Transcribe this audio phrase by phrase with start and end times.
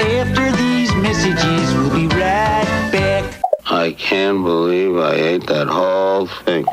[0.00, 3.40] After these messages, we'll be right back.
[3.66, 6.66] I can't believe I ate that whole thing.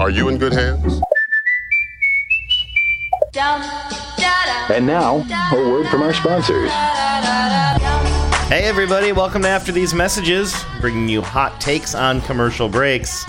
[0.00, 1.02] Are you in good hands?
[4.70, 5.16] And now,
[5.52, 6.70] a word from our sponsors.
[8.48, 13.26] Hey, everybody, welcome to After These Messages, bringing you hot takes on commercial breaks.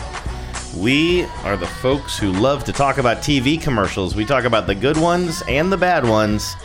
[0.78, 4.16] We are the folks who love to talk about TV commercials.
[4.16, 6.56] We talk about the good ones and the bad ones,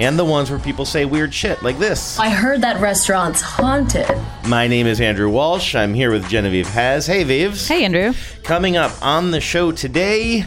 [0.00, 2.18] and the ones where people say weird shit like this.
[2.18, 4.08] I heard that restaurant's haunted.
[4.46, 5.74] My name is Andrew Walsh.
[5.74, 7.06] I'm here with Genevieve Has.
[7.06, 7.68] Hey, Vives.
[7.68, 8.14] Hey, Andrew.
[8.42, 10.46] Coming up on the show today,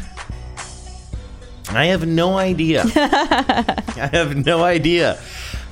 [1.69, 2.83] I have no idea.
[2.95, 5.21] I have no idea.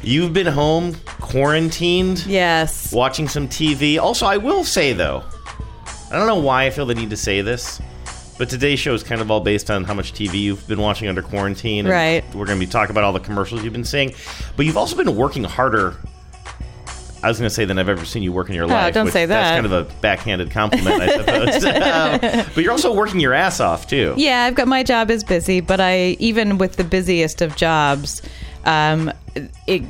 [0.03, 2.91] You've been home, quarantined, Yes.
[2.93, 3.97] watching some TV.
[3.99, 5.23] Also, I will say though,
[6.11, 7.81] I don't know why I feel the need to say this,
[8.41, 11.07] but today's show is kind of all based on how much TV you've been watching
[11.07, 11.85] under quarantine.
[11.85, 12.23] and Right.
[12.33, 14.15] We're going to be talking about all the commercials you've been seeing,
[14.57, 15.95] but you've also been working harder.
[17.21, 18.87] I was going to say than I've ever seen you work in your life.
[18.87, 19.53] Oh, don't which- say That's that.
[19.61, 21.63] kind of a backhanded compliment, I suppose.
[22.41, 24.15] Um, but you're also working your ass off too.
[24.17, 28.23] Yeah, I've got my job is busy, but I even with the busiest of jobs,
[28.65, 29.11] um,
[29.67, 29.83] it,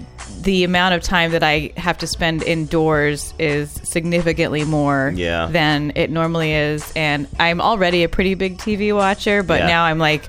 [0.44, 5.48] the amount of time that I have to spend indoors is significantly more Yeah.
[5.52, 9.67] than it normally is, and I'm already a pretty big TV watcher, but Yeah.
[9.67, 10.23] now I'm like,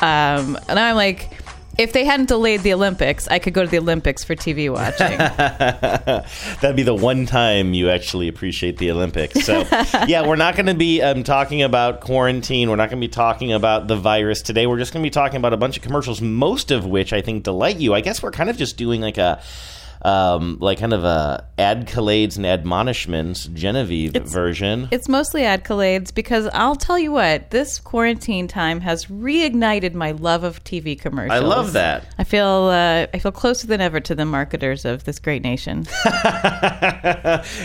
[0.00, 1.30] um, now I'm like.
[1.78, 5.16] If they hadn't delayed the Olympics, I could go to the Olympics for TV watching.
[6.60, 9.44] That'd be the one time you actually appreciate the Olympics.
[9.44, 9.60] So,
[10.08, 12.68] yeah, we're not going to be um, talking about quarantine.
[12.68, 14.66] We're not going to be talking about the virus today.
[14.66, 17.20] We're just going to be talking about a bunch of commercials, most of which I
[17.20, 17.94] think delight you.
[17.94, 19.40] I guess we're kind of just doing like a.
[20.02, 24.88] Um, like kind of a adcolades and admonishments Genevieve version.
[24.90, 30.44] It's mostly accolades because I'll tell you what, this quarantine time has reignited my love
[30.44, 31.36] of TV commercials.
[31.36, 32.04] I love that.
[32.18, 35.86] I feel uh, I feel closer than ever to the marketers of this great nation.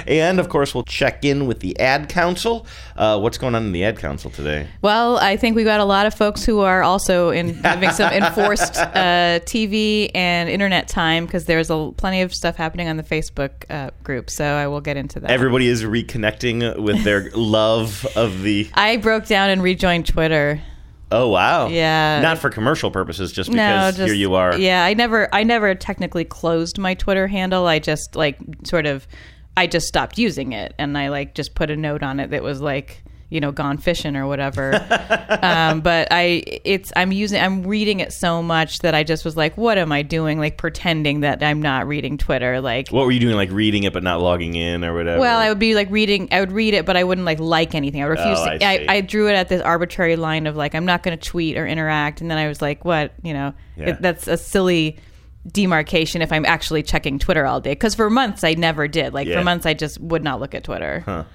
[0.07, 2.65] and of course, we'll check in with the ad council.
[2.95, 4.67] Uh, what's going on in the ad council today?
[4.81, 8.11] well, I think we got a lot of folks who are also in having some
[8.13, 13.03] enforced uh, TV and internet time because there's a plenty of stuff happening on the
[13.03, 14.29] Facebook uh, group.
[14.29, 15.31] So I will get into that.
[15.31, 18.69] Everybody is reconnecting with their love of the.
[18.75, 20.61] I broke down and rejoined Twitter.
[21.11, 21.67] Oh wow!
[21.67, 22.21] Yeah.
[22.21, 24.57] not for commercial purposes, just no, because just here you are.
[24.57, 27.67] Yeah, I never, I never technically closed my Twitter handle.
[27.67, 29.07] I just like sort of,
[29.55, 32.41] I just stopped using it, and I like just put a note on it that
[32.41, 33.02] was like,
[33.33, 34.73] you know, gone fishing or whatever.
[35.41, 39.35] um, but I, it's, I'm using, I'm reading it so much that I just was
[39.35, 40.37] like, what am I doing?
[40.37, 42.89] Like pretending that I'm not reading Twitter, like.
[42.89, 45.19] What were you doing, like reading it but not logging in or whatever?
[45.19, 46.29] Well, I would be like reading.
[46.31, 48.03] I would read it, but I wouldn't like like anything.
[48.03, 48.37] I would refuse.
[48.39, 48.85] Oh, to, I I.
[48.87, 51.65] I, drew it at this arbitrary line of like I'm not going to tweet or
[51.65, 53.13] interact, and then I was like, what?
[53.23, 53.89] You know, Yeah.
[53.89, 54.99] it, that's a silly
[55.51, 57.71] demarcation if I'm actually checking Twitter all day.
[57.71, 59.13] Because for months I never did.
[59.13, 59.39] Like Yeah.
[59.39, 61.25] for months I just would not look at Twitter.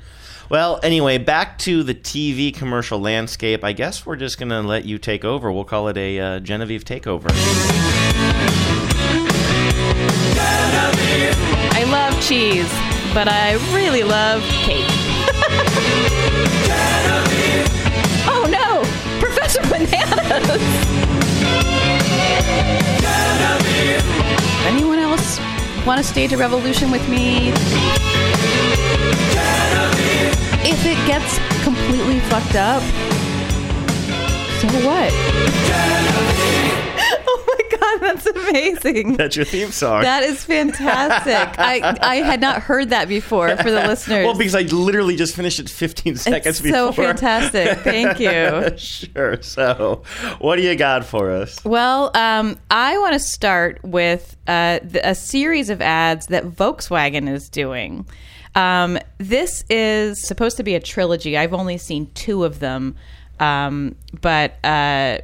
[0.51, 3.63] Well, anyway, back to the TV commercial landscape.
[3.63, 5.53] I guess we're just going to let you take over.
[5.53, 7.29] We'll call it a uh, Genevieve takeover.
[11.71, 12.71] I love cheese,
[13.13, 14.87] but I really love cake.
[18.27, 18.83] oh no,
[19.21, 20.63] Professor Bananas!
[24.67, 25.39] Anyone else
[25.87, 27.53] want to stage a revolution with me?
[30.61, 32.83] If it gets completely fucked up,
[34.61, 35.13] so what?
[37.27, 39.17] oh my god, that's amazing.
[39.17, 40.03] That's your theme song.
[40.03, 41.59] That is fantastic.
[41.59, 44.25] I I had not heard that before for the listeners.
[44.25, 46.79] well, because I literally just finished it 15 seconds it's before.
[46.79, 47.79] so fantastic.
[47.79, 48.19] Thank
[48.73, 48.77] you.
[48.77, 49.41] sure.
[49.43, 50.03] So,
[50.41, 51.65] what do you got for us?
[51.65, 57.33] Well, um, I want to start with uh, the, a series of ads that Volkswagen
[57.33, 58.07] is doing.
[58.59, 61.39] Um, this is supposed to be a trilogy.
[61.39, 62.97] I've only seen two of them,
[63.39, 65.19] um, but uh,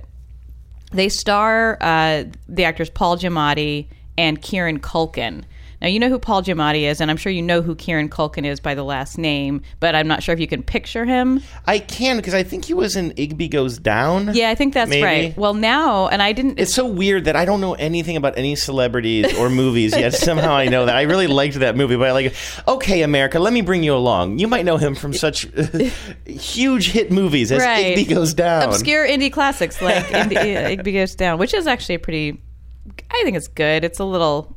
[0.92, 5.42] they star uh, the actors Paul Giamatti and Kieran Culkin.
[5.84, 8.46] Now you know who Paul Giamatti is, and I'm sure you know who Kieran Culkin
[8.46, 11.42] is by the last name, but I'm not sure if you can picture him.
[11.66, 14.30] I can because I think he was in Igby Goes Down.
[14.32, 15.02] Yeah, I think that's Maybe.
[15.02, 15.36] right.
[15.36, 16.58] Well, now, and I didn't.
[16.58, 20.14] It's so weird that I don't know anything about any celebrities or movies yet.
[20.14, 20.96] Somehow I know that.
[20.96, 22.34] I really liked that movie, but I like,
[22.66, 24.38] okay, America, let me bring you along.
[24.38, 25.46] You might know him from such
[26.26, 27.94] huge hit movies as Right.
[27.98, 28.70] Igby Goes Down.
[28.70, 32.40] obscure indie classics like uh, Igby Goes Down, which is actually a pretty.
[33.10, 33.84] I think it's good.
[33.84, 34.56] It's a little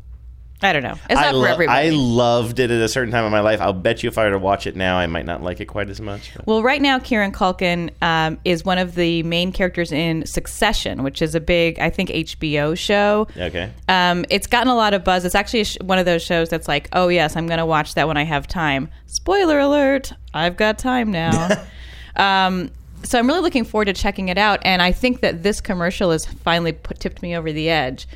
[0.62, 0.96] I don't know.
[1.08, 1.88] It's not I, for lo- everybody.
[1.88, 3.62] I loved it at a certain time in my life.
[3.62, 5.66] I'll bet you if I were to watch it now, I might not like it
[5.66, 6.32] quite as much.
[6.36, 11.04] but- Well, right now, Kieran Culkin um, is one of the main characters in Succession,
[11.04, 13.28] which is a big, I think, HBO show.
[13.38, 13.72] Okay.
[13.88, 15.26] Um, it's gotten a lot of buzz.
[15.26, 17.66] It's actually a sh- one of those shows that's like, oh, yes, I'm going to
[17.66, 18.90] watch that when I have time.
[19.06, 21.50] Spoiler alert, I've got time now.
[22.16, 22.72] um,
[23.04, 24.60] so I'm really looking forward to checking it out.
[24.64, 28.08] And I think that this commercial has finally put, tipped me over the edge.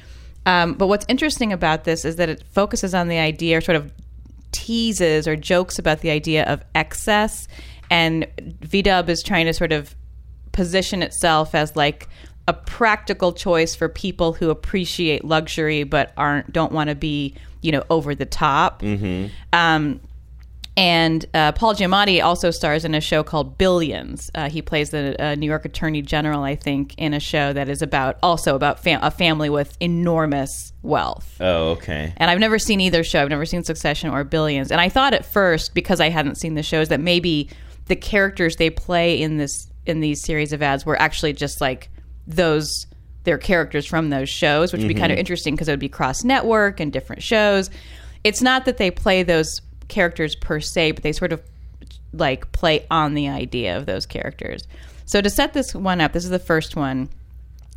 [0.46, 3.76] Um, but what's interesting about this is that it focuses on the idea, or sort
[3.76, 3.92] of
[4.52, 7.48] teases or jokes about the idea of excess.
[7.90, 8.26] And
[8.62, 9.96] VDub is trying to sort of
[10.52, 12.10] position itself as like
[12.48, 17.72] a practical choice for people who appreciate luxury but aren't don't want to be you
[17.72, 18.82] know over the top.
[19.54, 20.02] Um,
[20.78, 24.32] and uh, Paul Giamatti also stars in a show called Billions.
[24.34, 27.68] Uh, he plays the uh, New York Attorney General, I think, in a show that
[27.68, 31.36] is about also about fam- a family with enormous wealth.
[31.42, 32.14] Oh, okay.
[32.16, 33.22] And I've never seen either show.
[33.22, 34.72] I've never seen Succession or Billions.
[34.72, 37.50] And I thought at first, because I hadn't seen the shows, that maybe
[37.88, 41.90] the characters they play in this in these series of ads were actually just like
[42.28, 42.86] those
[43.24, 45.90] their characters from those shows, which would be kind of interesting because it would be
[45.90, 47.70] cross network and different shows.
[48.24, 49.62] It's not that they play those
[49.92, 51.42] characters per se, but they sort of
[52.14, 54.68] like play on the idea of those characters.
[55.06, 57.10] So to set this one up, this is the first one.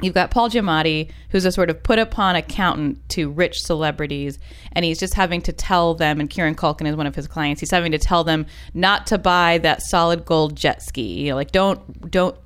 [0.00, 4.38] You've got Paul Giamatti, who's a sort of put upon accountant to rich celebrities,
[4.72, 7.60] and he's just having to tell them, and Kieran Culkin is one of his clients,
[7.60, 11.20] he's having to tell them not to buy that solid gold jet ski.
[11.20, 12.36] You know, like don't don't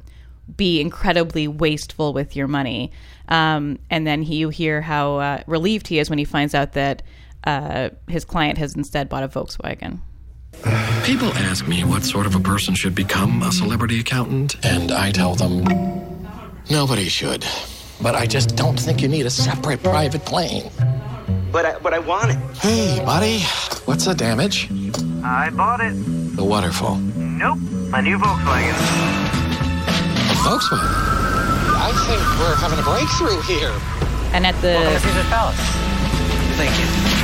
[0.57, 2.91] be incredibly wasteful with your money.
[3.29, 6.73] Um, and then he, you hear how uh, relieved he is when he finds out
[6.73, 7.03] that
[7.45, 10.01] uh, his client has instead bought a Volkswagen.
[11.05, 15.11] People ask me what sort of a person should become a celebrity accountant, and I
[15.13, 15.65] tell them
[16.71, 17.45] nobody should.
[18.01, 20.71] But I just don't think you need a separate private plane.
[21.51, 22.39] But I, but I want it.
[22.59, 23.41] Hey, buddy,
[23.87, 24.69] what's the damage?
[25.25, 25.95] I bought it.
[26.37, 26.97] The waterfall.
[26.97, 27.59] Nope.
[27.95, 28.75] A new Volkswagen.
[30.31, 31.19] A Volkswagen.
[31.81, 33.73] I think we're having a breakthrough here.
[34.35, 35.57] And at the Welcome to Caesar's Palace.
[36.57, 37.18] Thank you.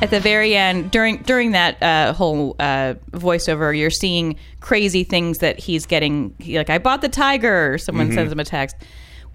[0.00, 5.38] At the very end during during that uh, whole uh, voiceover you're seeing crazy things
[5.38, 8.76] that he's getting he, like i bought the tiger or someone sends him a text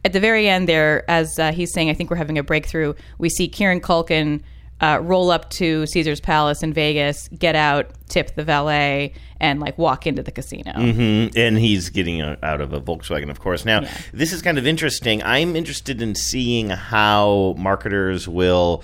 [0.05, 2.93] at the very end there as uh, he's saying i think we're having a breakthrough
[3.17, 4.41] we see kieran culkin
[4.81, 9.77] uh, roll up to caesar's palace in vegas get out tip the valet and like
[9.77, 13.65] walk into the casino Mm, and he's getting a, out of a Volkswagen, of course.
[13.65, 13.97] Now, Yeah.
[14.13, 15.21] this is kind of interesting.
[15.21, 18.83] I'm interested in seeing how marketers will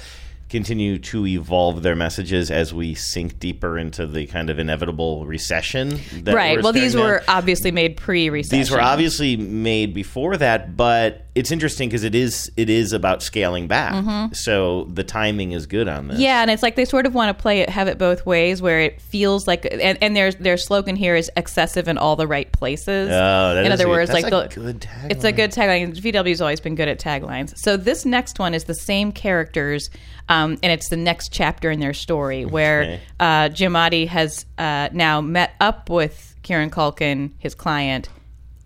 [0.49, 5.99] continue to evolve their messages as we sink deeper into the kind of inevitable recession.
[6.23, 7.01] That right well these at.
[7.01, 12.15] were obviously made pre-recession these were obviously made before that, but it's interesting because it
[12.15, 14.33] is it is about scaling back.
[14.35, 16.15] So the timing is good on this.
[16.15, 16.23] Mm-hmm.
[16.23, 18.61] Yeah, and it's like they sort of want to play it, have it both ways,
[18.61, 22.27] where it feels like, and, and their their slogan here is excessive in all the
[22.27, 23.09] right places.
[23.09, 25.11] Oh, that in is other a- words, that's like a the good tagline.
[25.11, 25.95] it's a good tagline.
[25.95, 27.57] VW's always been good at taglines.
[27.57, 29.89] So this next one is the same characters,
[30.29, 33.01] um, and it's the next chapter in their story where Okay.
[33.19, 38.07] uh, Giamatti has uh, now met up with Kieran Culkin, his client,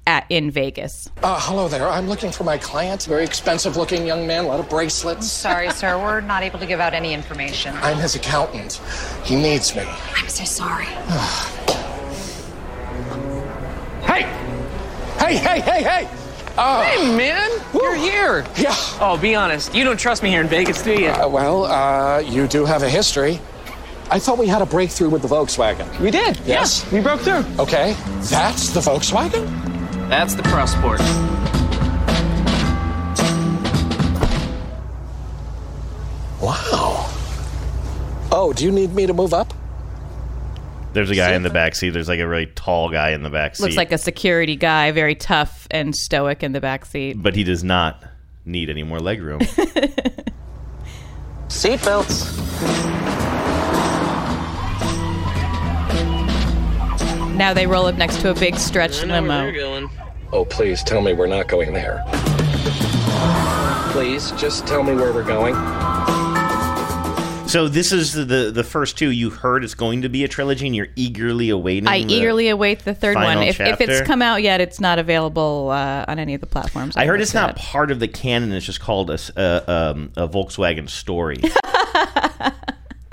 [0.06, 1.10] at in Vegas.
[1.24, 1.88] Uh, hello there.
[1.88, 3.04] I'm looking for my client.
[3.06, 5.31] Very expensive looking young man, a lot of bracelets.
[5.31, 7.74] Sorry, sir, we're not able to give out any information.
[7.77, 8.81] I'm his accountant.
[9.24, 9.83] He needs me.
[10.15, 10.88] I'm so sorry.
[14.04, 14.24] Hey!
[15.18, 16.22] Hey, hey, hey, hey!
[16.57, 17.50] Uh, Hey, man.
[17.73, 18.45] You're here.
[18.57, 18.75] yeah.
[19.00, 19.73] Oh, be honest.
[19.73, 21.09] You don't trust me here in Vegas, do you?
[21.09, 23.39] Uh, well, uh, you do have a history.
[24.12, 25.88] I thought we had a breakthrough with the Volkswagen.
[26.00, 26.39] we did.
[26.45, 26.86] Yes.
[26.91, 27.43] Yeah, we broke through.
[27.57, 27.95] Okay,
[28.29, 29.48] that's the Volkswagen?
[30.10, 31.00] That's the Cross Sport.
[36.41, 37.10] Wow.
[38.31, 39.53] Oh, do you need me to move up?
[40.93, 41.89] There's a guy in the back seat.
[41.91, 43.63] There's like a really tall guy in the back seat.
[43.63, 47.22] Looks like a security guy, very tough and stoic in the back seat.
[47.22, 48.01] but he does not
[48.46, 49.39] need any more legroom.
[51.50, 52.39] Seatbelts.
[57.36, 59.38] Now they roll up next to a big stretch I know limo.
[59.42, 59.89] they're going.
[60.32, 62.03] Oh, please tell me we're not going there.
[63.92, 65.53] Please, just tell me where we're going.
[67.53, 69.12] So this is the the first two.
[69.12, 71.88] You heard it's going to be a trilogy, and you're eagerly awaiting.
[71.88, 73.43] I eagerly await the third one.
[73.43, 76.98] If, if it's come out yet, it's not available uh, on any of the platforms.
[76.98, 78.51] I heard it's not part of the canon.
[78.53, 81.38] It's just called a uh, um, a Volkswagen story.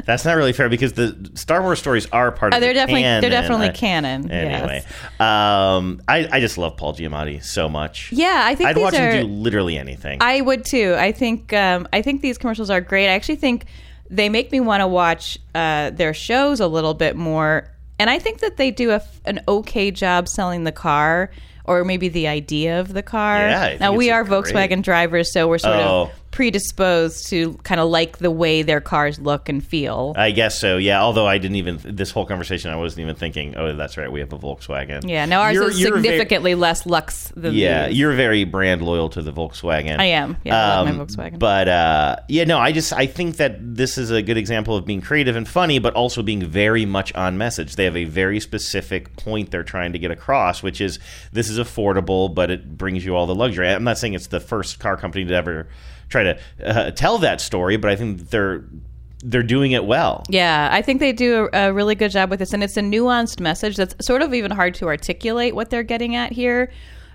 [0.06, 2.56] That's not really fair because the Star Wars stories are part of.
[2.56, 5.20] Oh, they're the definitely- they're definitely I- canon, Anyway, yes.
[5.20, 8.10] um, I I just love Paul Giamatti so much.
[8.10, 10.18] Yeah, I think I'd watch are- him do literally anything.
[10.22, 10.96] I would too.
[10.98, 13.04] I think um, I think these commercials are great.
[13.06, 13.66] I actually think
[14.10, 18.18] they make me want to watch uh, their shows a little bit more, and I
[18.18, 21.30] think that they do a an okay job selling the car
[21.64, 23.38] or maybe the idea of the car.
[23.38, 24.44] Yeah, now we are great.
[24.44, 26.02] Volkswagen drivers, so we're sort Oh.
[26.02, 30.14] of predisposed to kind of like the way their cars look and feel.
[30.16, 30.76] I guess so.
[30.76, 31.02] Yeah.
[31.02, 33.56] Although I didn't even this whole conversation, I wasn't even thinking.
[33.56, 34.10] Oh, that's right.
[34.10, 35.08] We have a Volkswagen.
[35.08, 37.98] yeah, now ours You're- is you're very- significantly less lux than yeah, these.
[37.98, 39.98] you're very brand loyal to the Volkswagen.
[39.98, 40.36] I am.
[40.44, 41.38] Yeah, I love my Um, Volkswagen.
[41.38, 44.86] But uh, yeah, no, I just I think that this is a good example of
[44.86, 47.76] being creative and funny, but also being very much on message.
[47.76, 50.98] They have a very specific point they're trying to get across, which is
[51.32, 53.68] this is affordable, but it brings you all the luxury.
[53.68, 55.68] I'm not saying it's the first car company to ever
[56.10, 58.64] try to uh, tell that story, but I think they're
[59.22, 60.24] they're doing it well.
[60.28, 62.82] Yeah, I think they do a, a really good job with this, and it's a
[62.82, 66.70] nuanced message that's sort of even hard to articulate what they're getting at here.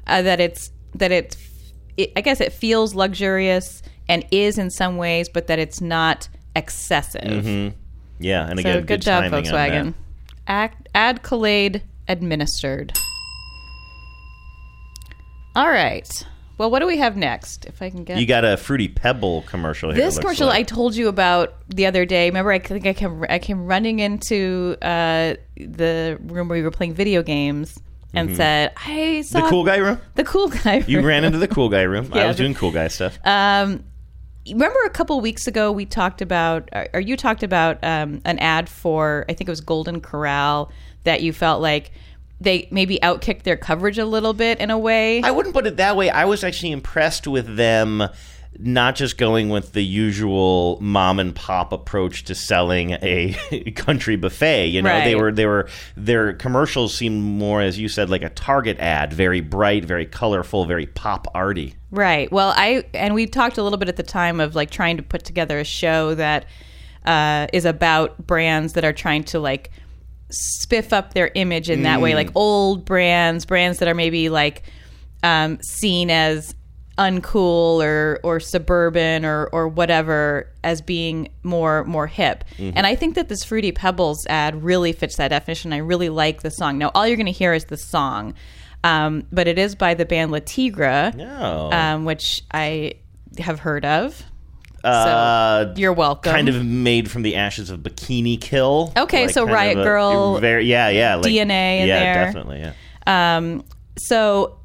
[0.07, 1.37] Uh, that it's that it's,
[1.97, 6.29] it, I guess it feels luxurious and is in some ways, but that it's not
[6.55, 7.21] excessive.
[7.21, 7.75] Mm-hmm.
[8.19, 9.93] Yeah, and So again, good, good, job, Volkswagen.
[10.47, 12.93] Act, Adcolade administered.
[15.55, 16.25] All right.
[16.57, 17.65] Well, what do we have next?
[17.65, 20.03] If I can get You got a fruity pebble commercial here.
[20.05, 22.27] this commercial I told you about the other day.
[22.29, 26.71] Remember, I think I came I came running into uh, the room where we were
[26.71, 27.77] playing video games
[28.13, 28.35] and Mhm.
[28.37, 29.99] said, "I saw the cool guy room.
[30.15, 30.77] The cool guy.
[30.77, 30.85] Room.
[30.87, 32.09] You ran into the cool guy room.
[32.13, 33.19] I was doing cool guy stuff.
[33.25, 33.83] Um,
[34.49, 38.39] remember a couple weeks ago we talked about, or- or you talked about um, an
[38.39, 40.71] ad for I think it was Golden Corral
[41.03, 41.91] that you felt like
[42.39, 45.21] they maybe outkicked their coverage a little bit in a way.
[45.21, 46.09] I wouldn't put it that way.
[46.09, 48.09] I was actually impressed with them
[48.57, 53.33] not just going with the usual mom and pop approach to selling a
[53.75, 54.67] country buffet.
[54.67, 58.29] You know, they were they were their commercials seemed more, as you said, like a
[58.29, 61.75] Target ad, very bright, very colorful, very pop arty.
[61.91, 62.31] Right.
[62.31, 65.03] Well, I and we talked a little bit at the time of like trying to
[65.03, 66.45] put together a show that
[67.05, 69.71] uh, is about brands that are trying to like
[70.31, 72.15] spiff up their image in that way, Mm.
[72.15, 74.63] like old brands, brands that are maybe like
[75.23, 76.53] um, seen as
[76.97, 82.43] uncool or or suburban or or whatever as being more more hip.
[82.57, 82.73] Mhm.
[82.75, 85.73] And I think that this Fruity Pebbles ad really fits that definition.
[85.73, 86.77] I really like the song.
[86.77, 88.33] Now, all you're going to hear is the song.
[88.83, 91.71] Um, but it is by the band Le Tigre, Oh.
[91.71, 92.93] um, which I
[93.39, 94.23] have heard of.
[94.85, 96.31] Uh, you're welcome.
[96.31, 98.93] Kind of made from the ashes of Bikini Kill.
[98.97, 102.25] Okay, so Riot a- Girl very, yeah, yeah, like, DNA in yeah, there.
[102.25, 102.73] definitely, yeah.
[103.37, 103.63] Um,
[103.97, 104.57] so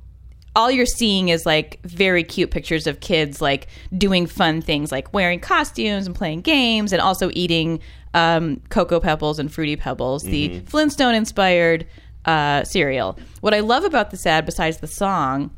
[0.56, 5.12] all you're seeing is like very cute pictures of kids like doing fun things like
[5.14, 7.78] wearing costumes and playing games and also eating
[8.14, 10.68] um, cocoa pebbles and fruity pebbles the Mhm.
[10.68, 11.86] flintstone inspired
[12.24, 15.50] uh, cereal what i love about this ad besides the song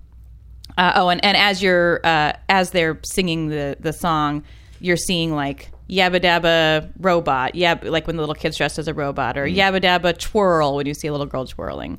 [0.78, 4.42] uh, oh and, and as you're uh, as they're singing the the song
[4.80, 8.94] you're seeing like yabba dabba robot yeah like when the little kid's dressed as a
[8.94, 9.56] robot or Mhm.
[9.56, 11.98] yabba dabba twirl when you see a little girl twirling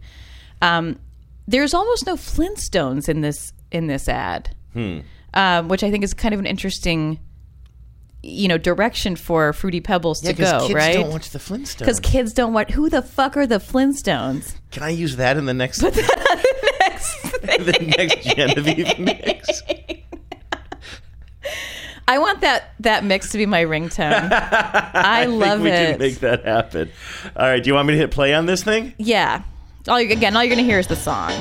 [0.62, 0.98] um,
[1.48, 5.00] there's almost no Flintstones in this in this ad, Hmm.
[5.34, 7.20] um, which I think is kind of an interesting,
[8.22, 10.60] you know, direction for Fruity Pebbles Yeah, to go.
[10.68, 10.94] kids right?
[10.94, 11.80] don't watch the Flintstones.
[11.80, 12.72] Because kids don't watch.
[12.72, 14.56] Who the fuck are the Flintstones?
[14.72, 15.80] Can I use that in the next?
[15.82, 16.44] Put that
[17.58, 18.24] the next.
[18.36, 19.62] Genevieve mix.
[22.08, 24.30] I want that that mix to be my ringtone.
[24.32, 25.90] I, love think we it.
[25.92, 26.90] can make that happen.
[27.36, 28.94] All right, do you want me to hit play on this thing?
[28.98, 29.44] yeah.
[29.88, 31.34] All you, again, all you're gonna hear is the song.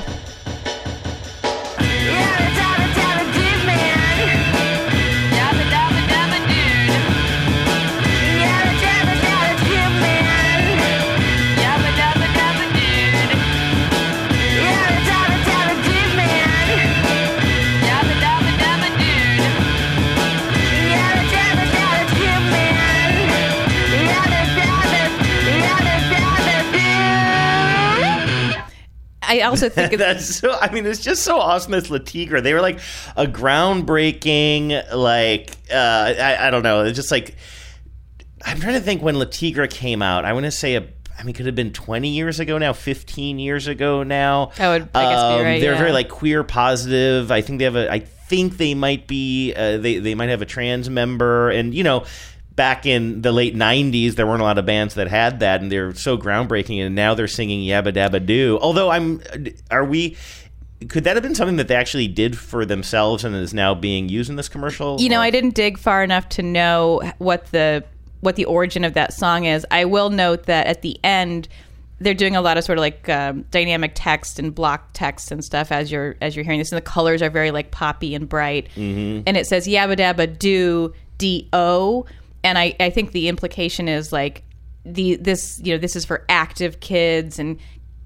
[29.32, 30.52] I also think That's so.
[30.52, 31.72] I mean, it's just so awesome.
[31.72, 32.80] This Le Tigre, they were like
[33.16, 36.84] a groundbreaking, like uh, I, I don't know.
[36.84, 37.36] It's just like
[38.44, 40.24] I'm trying to think when Le Tigre came out.
[40.24, 40.86] I want to say a.
[41.18, 44.50] I mean, could have been 20 years ago now, 15 years ago now.
[44.56, 45.78] That would, I guess, be right, They're yeah.
[45.78, 47.30] very like queer positive.
[47.30, 47.90] I think they have a.
[47.92, 49.54] I think they might be.
[49.54, 52.04] Uh, they they might have a trans member, and you know.
[52.54, 55.72] Back in the late '90s, there weren't a lot of bands that had that, and
[55.72, 56.84] they're so groundbreaking.
[56.84, 59.22] And now they're singing "Yabba Dabba Doo." Although I'm,
[59.70, 60.16] are we?
[60.88, 64.08] Could that have been something that they actually did for themselves and is now being
[64.08, 65.00] used in this commercial?
[65.00, 67.84] you know, Or- I didn't dig far enough to know what the
[68.20, 69.64] what the origin of that song is.
[69.70, 71.48] I will note that at the end
[72.00, 75.44] they're doing a lot of sort of like um, dynamic text and block text and
[75.44, 78.28] stuff as you're as you're hearing this, and the colors are very like poppy and
[78.28, 78.68] bright.
[78.76, 79.22] Mm-hmm.
[79.26, 82.04] And it says yabba dabba do d o,
[82.44, 84.44] and I I think the implication is like
[84.84, 87.58] the this you know this is for active kids and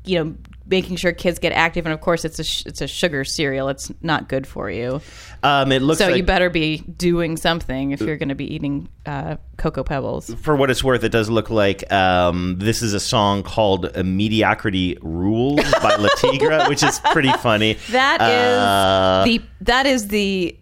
[0.05, 0.35] you know
[0.69, 1.87] making sure kids get active.
[1.87, 3.69] And of course it's a sh- it's a sugar cereal.
[3.69, 5.01] It's not good for you.
[5.45, 8.53] Um, it looks so like you better be doing something if you're going to be
[8.53, 10.35] eating uh, cocoa pebbles.
[10.43, 14.99] For what it's worth, it does look like um, this is a song called "Mediocrity
[15.03, 17.77] Rules" by Le Tigre, which is pretty funny.
[17.91, 20.57] That is Uh, the that is the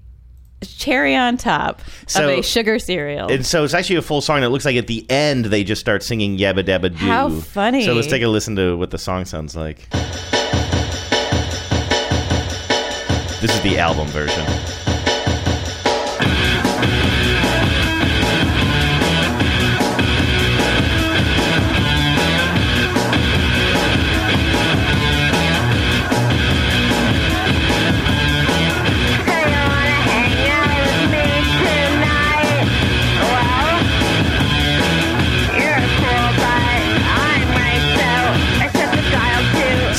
[0.67, 4.43] cherry on top So- of a sugar cereal And so it's actually a full song.
[4.43, 7.85] It looks like at the end they just start singing "Yabba Dabba Doo." How funny.
[7.85, 9.89] So let's take a listen to what the song sounds like.
[13.41, 14.43] This is the album version.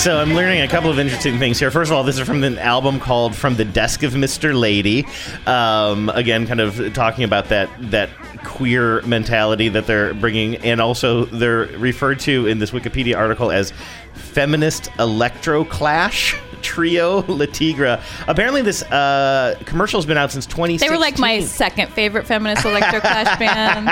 [0.06, 1.72] So I'm learning a couple of interesting things here.
[1.72, 4.56] First of all, this is from an album called "From the Desk of Mr.
[4.56, 5.04] Lady."
[5.48, 8.12] Um, again, kind of talking about that that
[8.44, 13.74] queer mentality that they're bringing, and also they're referred to in this Wikipedia article as
[14.16, 18.02] feminist electro clash trio Le Tigre.
[18.28, 20.88] Apparently, this uh, commercial has been out since 2016.
[20.88, 23.88] they were like my second favorite feminist electro clash band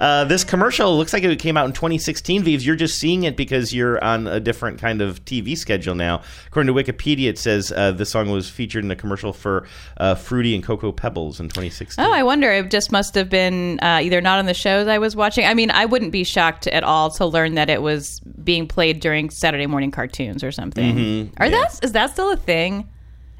[0.00, 2.42] uh, this commercial looks like it came out in 2016.
[2.42, 6.22] Vives, you're just seeing it because you're on a different kind of TV schedule now.
[6.46, 9.66] According to Wikipedia, it says uh, this song was featured in a commercial for
[9.98, 12.04] uh, Fruity and Cocoa Pebbles in 2016.
[12.04, 12.50] Oh, I wonder.
[12.50, 15.44] It just must have been uh, either not on the shows I was watching.
[15.44, 19.00] I mean, I wouldn't be shocked at all to learn that it was being played
[19.08, 20.94] during Saturday morning cartoons or something.
[20.96, 21.52] Mhm, Are yeah.
[21.52, 22.86] that is that still a thing?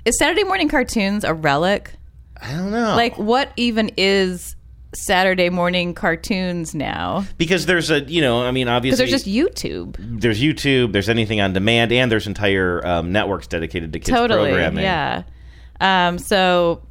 [0.06, 1.92] Is Saturday morning cartoons a relic?
[2.40, 2.94] I don't know.
[2.96, 4.56] Like, what even is
[4.94, 7.24] Saturday morning cartoons now?
[7.36, 8.96] because there's a, you know, I mean, obviously.
[9.04, 9.96] there's just YouTube.
[9.98, 14.48] there's YouTube, there's anything on demand, and there's entire um, networks dedicated to kids totally
[14.50, 14.84] programming.
[14.84, 15.24] yeah
[15.80, 16.82] um so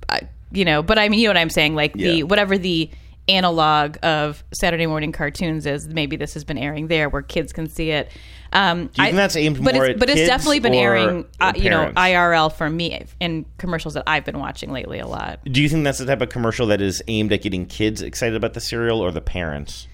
[0.51, 2.89] you know but i mean you know what i'm saying like the whatever the
[3.27, 7.67] analog of saturday morning cartoons is maybe this has been airing there where kids can
[7.67, 8.11] see it
[8.53, 11.25] um Do you think that's aimed but more it's, at but it's definitely been airing
[11.39, 15.39] uh, you know irl for me in commercials that i've been watching lately a lot
[15.51, 18.35] Do you think that's the type of commercial that is aimed at getting kids excited
[18.35, 19.87] about the cereal or the parents?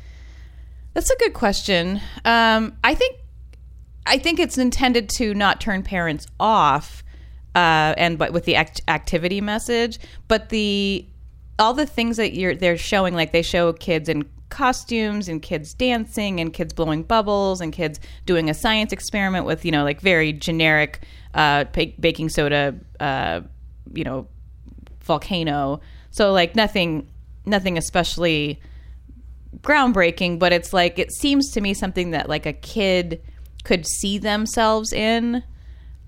[0.93, 2.01] That's a good question.
[2.23, 3.19] Um, I think
[4.05, 7.03] I think it's intended to not turn parents off,
[7.55, 9.99] uh, and but with the act- activity message.
[10.27, 11.07] But the
[11.59, 15.73] all the things that you're they're showing, like they show kids in costumes and kids
[15.73, 19.99] dancing and kids blowing bubbles and kids doing a science experiment with you know like
[19.99, 21.01] very generic
[21.33, 21.65] uh,
[21.99, 23.41] baking soda, uh,
[23.93, 24.27] you know,
[25.01, 25.81] volcano.
[26.11, 27.09] So like nothing,
[27.45, 28.61] nothing especially
[29.61, 33.21] groundbreaking, but it's like it seems to me something that like a kid
[33.63, 35.43] could see themselves in.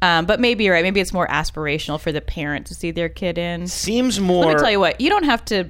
[0.01, 0.83] Um, but maybe you're right.
[0.83, 3.67] Maybe it's more aspirational for the parent to see their kid in.
[3.67, 4.45] Seems more.
[4.45, 4.99] Let me tell you what.
[5.01, 5.69] You don't have to.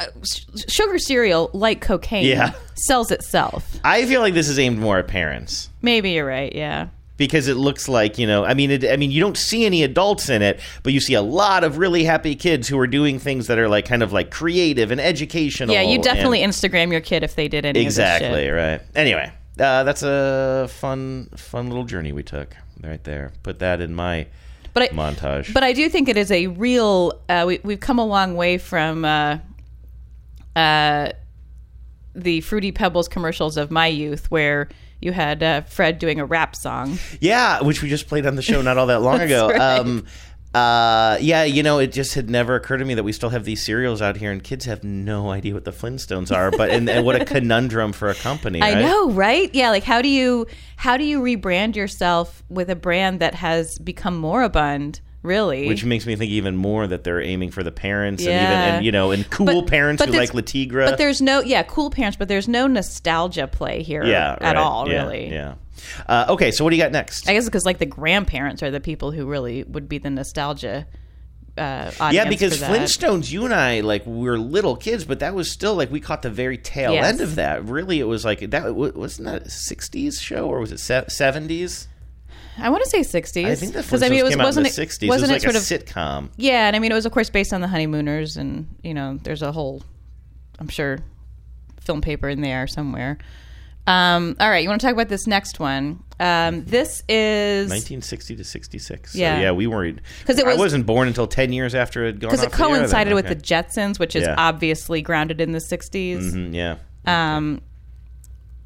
[0.00, 2.52] Uh, sh- sugar cereal, like cocaine, Yeah.
[2.74, 3.64] sells itself.
[3.82, 5.70] I feel like this is aimed more at parents.
[5.82, 6.54] Maybe you're right.
[6.54, 6.88] Yeah.
[7.16, 9.82] because it looks like you know i mean it, i mean you don't see any
[9.82, 13.18] adults in it but you see a lot of really happy kids who are doing
[13.18, 16.92] things that are like kind of like creative and educational Yeah, you and- definitely Instagram
[16.92, 18.52] your kid if they did any exactly of this shit.
[18.54, 23.80] right anyway uh, that's a fun fun little journey we took right there put that
[23.80, 24.26] in my
[24.74, 27.20] But I, montage But I do think it is a real.
[27.28, 29.38] Uh, we, we've come a long way from uh,
[30.54, 31.10] uh,
[32.14, 34.68] the Fruity Pebbles commercials of my youth, where
[35.00, 36.98] you had uh, Fred doing a rap song.
[37.20, 39.60] yeah which we just played on the show not all that long ago right.
[39.60, 40.04] um
[40.58, 43.44] uh, yeah, you know, it just had never occurred to me that we still have
[43.44, 46.50] these cereals out here, and kids have no idea what the Flintstones are.
[46.50, 48.60] But and, and what a conundrum for a company.
[48.62, 48.82] I right?
[48.82, 49.54] know, right?
[49.54, 53.78] Yeah, like how do you how do you rebrand yourself with a brand that has
[53.78, 55.00] become moribund?
[55.22, 58.44] Really, Which makes me think even more that they're aiming for the parents and even
[58.76, 60.84] and you know and cool But- parents but who like Le Tigre.
[60.86, 64.56] But there's no, yeah, cool parents, but there's no nostalgia play here yeah, at right.
[64.56, 65.28] all, Yeah, really.
[65.30, 65.54] Yeah.
[66.08, 67.28] Uh, okay, so what do you got next?
[67.28, 70.86] I guess because like the grandparents are the people who really would be the nostalgia.
[71.56, 72.70] Uh, yeah, because for that.
[72.70, 75.98] Flintstones, you and I, like, we were little kids, but that was still like we
[75.98, 77.04] caught the very tail Yes.
[77.06, 77.64] end of that.
[77.64, 81.88] Really, it was like that wasn't that a '60s show or was it '70s?
[82.60, 83.44] I want to say 60s.
[83.46, 85.08] I think the because Flintstones I mean it was came out in wasn't the '60s.
[85.08, 86.28] wasn't it was like sort a of sitcom.
[86.36, 89.18] yeah, and I mean it was of course based on the Honeymooners, and you know
[89.22, 89.82] there's a whole,
[90.58, 90.98] I'm sure,
[91.80, 93.18] film paper in there somewhere.
[93.86, 96.02] Um, all right, you want to talk about this next one?
[96.20, 99.12] Um, this is 1960 to 66.
[99.12, 99.40] So, Yeah.
[99.40, 100.00] yeah, we weren't.
[100.26, 102.46] 'Cause it was- I wasn't born until 10 years after it had gone because it
[102.48, 103.34] off the coincided with okay.
[103.34, 104.34] the Jetsons, which is Yeah.
[104.36, 106.34] obviously grounded in the 60s.
[106.34, 106.74] Mhm, yeah.
[107.06, 107.62] Um,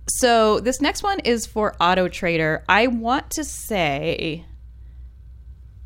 [0.08, 2.64] so this next one is for Auto Trader.
[2.68, 4.44] I want to say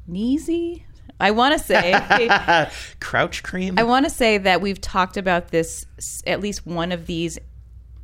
[0.09, 0.83] Neezy.
[1.19, 2.69] I want to say
[3.01, 3.79] Crouch cream.
[3.79, 5.87] I want to say that we've talked about this
[6.27, 7.39] at least one of these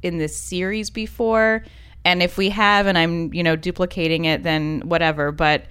[0.02, 1.62] in this series before,
[2.04, 5.30] and if we have, and I'm you know duplicating it, then whatever.
[5.30, 5.66] But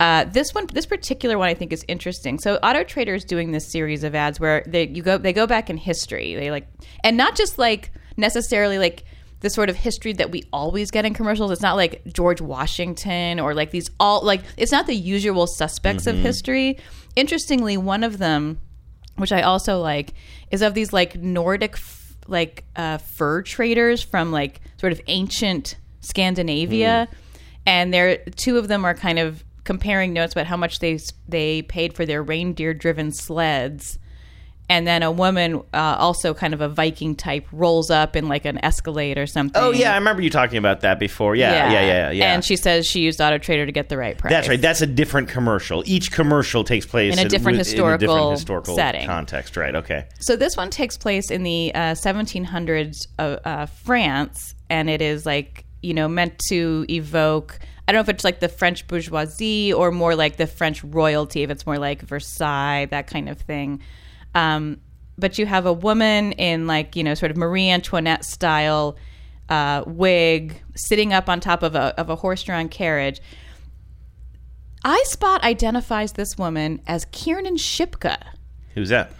[0.00, 2.38] uh, this one, this particular one, I think is interesting.
[2.38, 5.46] So Auto Trader is doing this series of ads where they you go they go
[5.46, 6.34] back in history.
[6.34, 6.66] They like
[7.04, 9.04] and not just like necessarily like
[9.40, 11.50] the sort of history that we always get in commercials.
[11.50, 16.06] It's not like George Washington or like these all like it's not the usual suspects
[16.06, 16.22] of Mhm.
[16.22, 16.78] history.
[17.16, 18.58] Interestingly, one of them
[19.16, 20.12] which I also like,
[20.50, 25.76] is of these like Nordic f- like uh, fur traders from like sort of ancient
[26.02, 27.08] Scandinavia,
[27.66, 31.62] and there two of them are kind of comparing notes about how much they they
[31.62, 33.98] paid for their reindeer driven sleds.
[34.68, 38.44] And then a woman, uh, also kind of a Viking type, rolls up in like
[38.44, 39.62] an Escalade or something.
[39.62, 39.92] oh, yeah.
[39.92, 41.36] I remember you talking about that before.
[41.36, 42.34] Yeah, yeah, yeah, yeah.
[42.34, 44.32] And she says she used Auto Trader to get the right price.
[44.32, 44.60] That's right.
[44.60, 45.84] That's a different commercial.
[45.86, 49.06] Each commercial takes place In a different with- historical in a different historical setting.
[49.06, 49.56] context.
[49.56, 49.74] Right.
[49.76, 50.06] Okay.
[50.18, 55.24] So this one takes place in the uh, 1700s of uh, France, and it is
[55.26, 57.58] like you know meant to evoke.
[57.86, 61.44] I don't know if it's like the French bourgeoisie or more like the French royalty.
[61.44, 63.80] If it's more like Versailles, that kind of thing.
[64.36, 64.80] Um,
[65.18, 68.96] but you have a woman in like you know sort of Marie Antoinette style
[69.48, 73.20] uh, wig, sitting up on top of a of a horse-drawn carriage.
[74.84, 78.18] iSpot identifies this woman as Kiernan Shipka.
[78.74, 79.10] Who's that?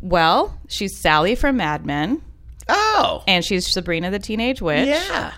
[0.00, 2.22] Well, she's Sally from Mad Men.
[2.68, 4.88] Oh, and she's Sabrina the Teenage Witch.
[4.88, 5.32] Yeah.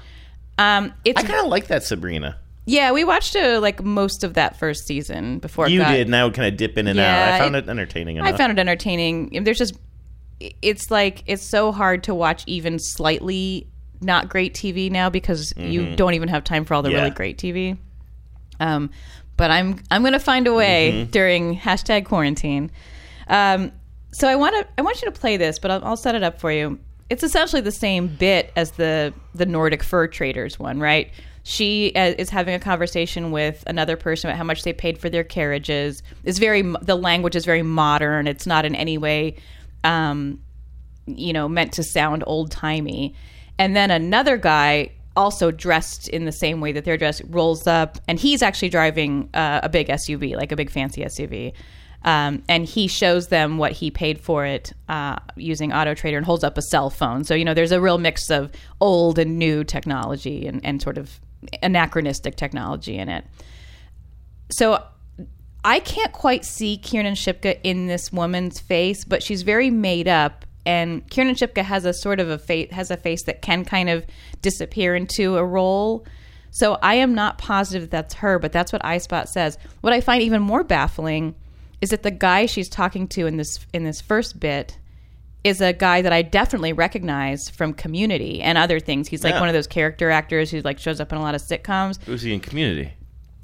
[0.59, 2.39] Um, it's I kind of like that Sabrina.
[2.67, 2.93] Yeah.
[2.93, 6.17] We watched uh, like most of that first season before it You got- did, and
[6.17, 7.33] I would kind of dip in and Yeah, out.
[7.35, 8.33] I found it- it, entertaining enough.
[8.35, 9.45] I found it entertaining.
[9.45, 9.75] There's just
[10.41, 13.69] it's like it's so hard to watch even slightly
[14.01, 15.97] not great TV now because you Mhm.
[15.97, 16.99] don't even have time for all the Yeah.
[16.99, 17.77] really great TV.
[18.61, 18.91] Um,
[19.37, 21.11] but I'm I'm gonna find a way Mhm.
[21.11, 22.71] during hashtag quarantine.
[23.29, 23.73] Um,
[24.13, 26.23] so I want to I want you to play this, but I'll, I'll set it
[26.23, 26.79] up for you.
[27.11, 31.11] It's essentially the same bit as the the Nordic fur traders one, right?
[31.47, 35.11] She uh, is having a conversation with another person about how much they paid for
[35.11, 36.03] their carriages.
[36.25, 38.27] It's very the language is very modern.
[38.27, 39.37] It's not in any way,
[39.85, 40.41] um,
[41.07, 43.15] you know, meant to sound old timey.
[43.59, 47.99] And then another guy also dressed in the same way that they're dressed rolls up,
[48.09, 51.53] and he's actually driving uh, a big SUV, like a big fancy SUV.
[52.05, 56.27] Um, and he shows them what he paid for it uh, using Auto Trader and
[56.27, 57.25] holds up a cell phone.
[57.25, 60.99] So, you know, there's a real mix of old and new technology and, and sort
[60.99, 61.19] of
[61.63, 63.25] anachronistic technology in it.
[64.51, 64.83] So
[65.65, 70.45] I can't quite see Kiernan Shipka in this woman's face, but she's very made up.
[70.67, 73.89] And Kiernan Shipka has a sort of a face has a face that can kind
[73.89, 74.05] of
[74.43, 76.07] disappear into a role.
[76.51, 79.59] So I am not positive that that's her, but that's what iSpot says.
[79.81, 81.35] What I find even more baffling
[81.81, 84.79] is that the guy she's talking to in this in this first bit
[85.45, 89.09] is a guy that I definitely recognize from Community and other things.
[89.09, 89.41] He's like Yeah.
[89.41, 92.23] one of those character actors who like shows up in a lot of sitcoms Who's
[92.23, 92.93] he in Community?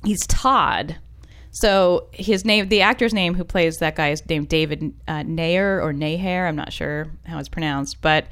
[0.04, 0.96] he's Todd.
[1.52, 5.82] So his name, the actor's name who plays that guy is named David uh, Nayer
[5.82, 6.48] or Naher.
[6.48, 8.26] I'm not sure how it's pronounced, but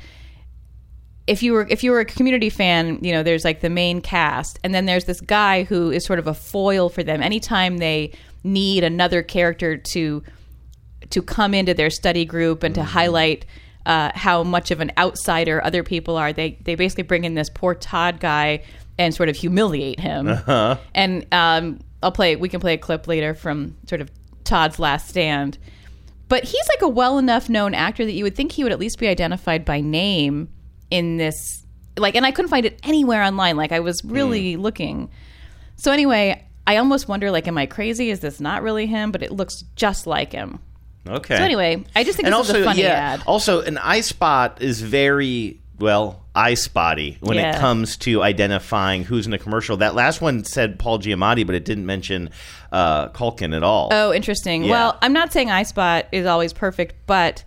[1.27, 4.01] if you were if you were a community fan, you know there's like the main
[4.01, 7.23] cast, and then there's this guy who is sort of a foil for them.
[7.23, 8.13] Anytime they
[8.45, 10.23] need another character to
[11.11, 13.47] to come into their study group and to highlight
[13.87, 17.49] uh, how much of an outsider other people are, they they basically bring in this
[17.49, 18.63] poor Todd guy
[18.99, 20.29] and sort of humiliate him.
[20.29, 20.77] Uh-huh.
[20.95, 22.37] And um, I'll play.
[22.37, 24.11] We can play a clip later from sort of
[24.45, 25.59] Todd's last stand.
[26.29, 28.79] But he's like a well enough known actor that you would think he would at
[28.79, 30.51] least be identified by name
[30.91, 31.65] in this.
[31.97, 33.57] Like, and I couldn't find it anywhere online.
[33.57, 35.11] Like, I was really looking.
[35.77, 38.11] So anyway, I almost wonder, like, am I crazy?
[38.11, 39.11] Is this not really him?
[39.11, 40.61] But it looks just like him.
[41.09, 41.37] Okay.
[41.37, 43.23] So anyway, I just think and this also, is a funny yeah, ad.
[43.27, 47.57] Also, an iSpot is very well iSpotty when Yeah.
[47.57, 49.77] it comes to identifying who's in a commercial.
[49.77, 52.31] That last one said Paul Giamatti, but it didn't mention
[52.73, 53.89] uh, Culkin at all.
[53.93, 54.65] Oh, interesting.
[54.65, 54.71] Yeah.
[54.71, 57.45] Well, I'm not saying iSpot is always perfect, but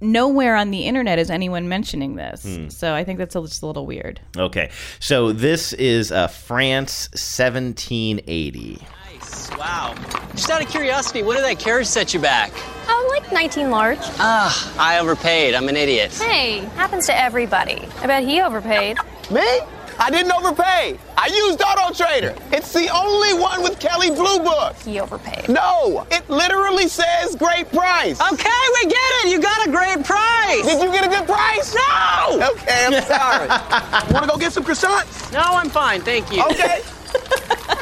[0.00, 2.42] nowhere on the internet is anyone mentioning this.
[2.42, 2.68] Hmm.
[2.68, 4.20] So I think that's a, just a little weird.
[4.36, 8.78] Okay, so this is uh, France 1780.
[9.22, 9.50] Nice.
[9.56, 9.94] Wow.
[10.32, 12.52] Just out of curiosity, what did that carriage set you back?
[12.88, 13.98] Oh, like 19 large.
[14.18, 15.54] Ah, I overpaid.
[15.54, 16.12] I'm an idiot.
[16.12, 17.86] Hey, happens to everybody.
[18.00, 18.98] I bet he overpaid.
[19.30, 19.60] Me?
[19.98, 20.98] I didn't overpay.
[21.16, 22.34] I used Auto Trader.
[22.50, 24.74] It's the only one with Kelley Blue Book.
[24.78, 25.48] He overpaid.
[25.48, 28.20] No, it literally says great price.
[28.20, 29.30] Okay, we get it.
[29.30, 30.64] You got a great price.
[30.64, 31.74] Did you get a good price?
[31.74, 32.50] No.
[32.54, 33.48] Okay, I'm sorry.
[34.12, 35.32] Want to go get some croissants?
[35.32, 36.00] No, I'm fine.
[36.00, 36.42] Thank you.
[36.46, 36.80] Okay.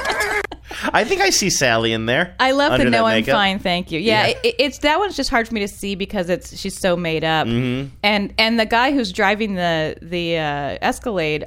[0.93, 2.35] I think I see Sally in there.
[2.39, 3.35] I love the no, I'm makeup.
[3.35, 3.99] fine, thank you.
[4.01, 4.35] Yeah, Yeah.
[4.45, 7.25] It, it's that one's just hard for me to see because it's she's so made
[7.25, 7.91] up, Mhm.
[8.03, 11.47] and and the guy who's driving the the uh, Escalade,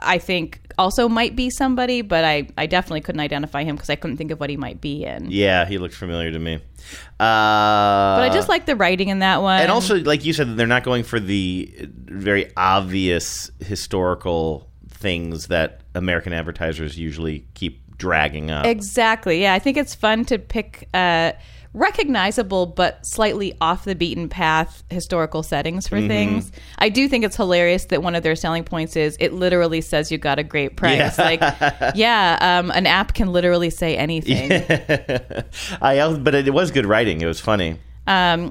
[0.00, 3.96] I think also might be somebody, but I I definitely couldn't identify him because I
[3.96, 5.30] couldn't think of what he might be in.
[5.30, 6.54] Yeah, he looked familiar to me.
[6.54, 10.56] Uh, But I just like the writing in that one, and also, like you said,
[10.56, 11.72] they're not going for the
[12.06, 18.66] very obvious historical things that American advertisers usually keep dragging up.
[18.66, 19.40] Exactly.
[19.42, 21.32] Yeah, I think it's fun to pick uh,
[21.72, 26.08] recognizable but slightly off the beaten path historical settings for Mhm.
[26.08, 26.52] things.
[26.78, 30.10] I do think it's hilarious that one of their selling points is it literally says
[30.12, 31.16] you got a great price.
[31.16, 31.24] Yeah.
[31.24, 31.40] Like,
[31.94, 34.50] yeah, um, an app can literally say anything.
[35.80, 37.20] I, al- but it was good writing.
[37.22, 37.78] It was funny.
[38.06, 38.50] Um,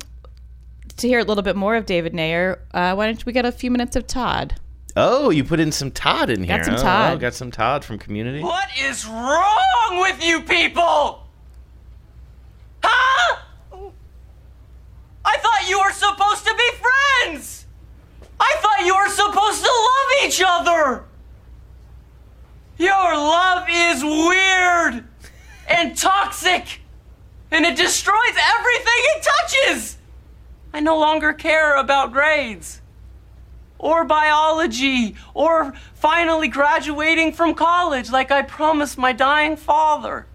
[0.98, 3.52] to hear a little bit more of David Neher, uh, why don't we get a
[3.52, 4.56] few minutes of Todd?
[4.96, 6.58] Oh, you put in some Todd in here.
[6.58, 7.14] Got some Oh, Todd.
[7.14, 8.42] oh, got some Todd from Community.
[8.42, 11.26] What is wrong with you people?
[12.84, 13.38] Huh?
[15.24, 17.66] I thought you were supposed to be friends.
[18.40, 21.04] I thought you were supposed to love each other.
[22.78, 25.06] Your love is weird
[25.70, 26.82] and toxic,
[27.52, 29.98] and it destroys everything it touches.
[30.74, 32.81] I no longer care about grades
[33.82, 40.28] or biology or finally graduating from college like I promised my dying father.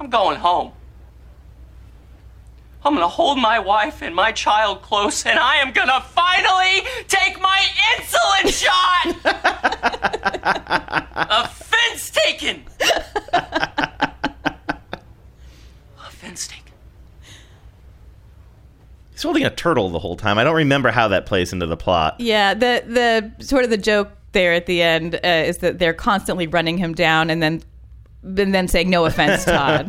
[0.00, 0.72] I'm going home.
[2.84, 7.40] I'm gonna hold my wife and my child close and I am gonna finally take
[7.40, 7.60] my
[7.94, 9.16] insulin shot!
[11.44, 12.64] Offense taken!
[15.98, 16.74] Offense taken.
[19.12, 20.38] He's holding a turtle the whole time.
[20.38, 22.16] I don't remember how that plays into the plot.
[22.20, 22.82] Yeah, the
[23.38, 26.78] the sort of the joke there at the end uh, is that they're constantly running
[26.78, 27.62] him down and then
[28.22, 29.88] and then saying no offense, Todd.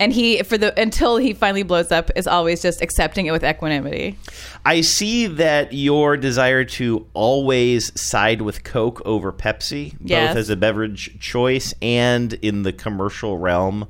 [0.00, 3.42] and he for the until he finally blows up is always just accepting it with
[3.42, 4.16] equanimity.
[4.64, 10.28] I see that your desire to always side with Coke over Pepsi, Yes.
[10.30, 13.88] both as a beverage choice and in the commercial realm,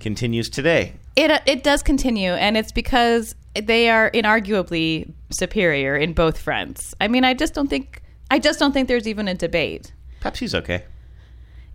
[0.00, 0.94] continues today.
[1.14, 6.94] It uh, it does continue, and it's because they are inarguably superior in both fronts.
[7.00, 9.92] I mean, I just don't think I just don't think there's even a debate.
[10.20, 10.84] Pepsi's okay.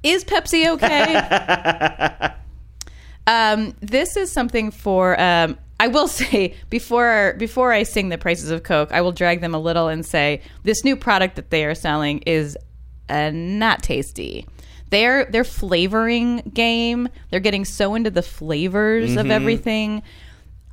[0.04, 2.34] Is Pepsi okay?
[3.28, 5.20] um, this is something for.
[5.20, 9.42] Um, I will say before before I sing the praises of Coke, I will drag
[9.42, 12.58] them a little and say this new product that they are selling is
[13.10, 14.46] uh, not tasty.
[14.90, 19.32] Their their flavoring game, they're getting so into the flavors of Mhm.
[19.32, 20.04] everything.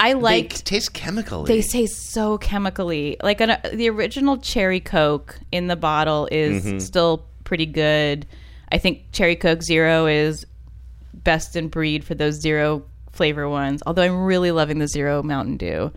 [0.00, 1.46] I like they taste chemically.
[1.46, 3.16] they taste so chemically.
[3.22, 6.80] Like an, the original cherry Coke in the bottle is Mhm.
[6.80, 8.26] still pretty good.
[8.72, 10.46] I think cherry Coke Zero is
[11.12, 12.82] best in breed for those zero
[13.12, 13.82] flavor ones.
[13.86, 15.92] Although I'm really loving the Zero Mountain Dew.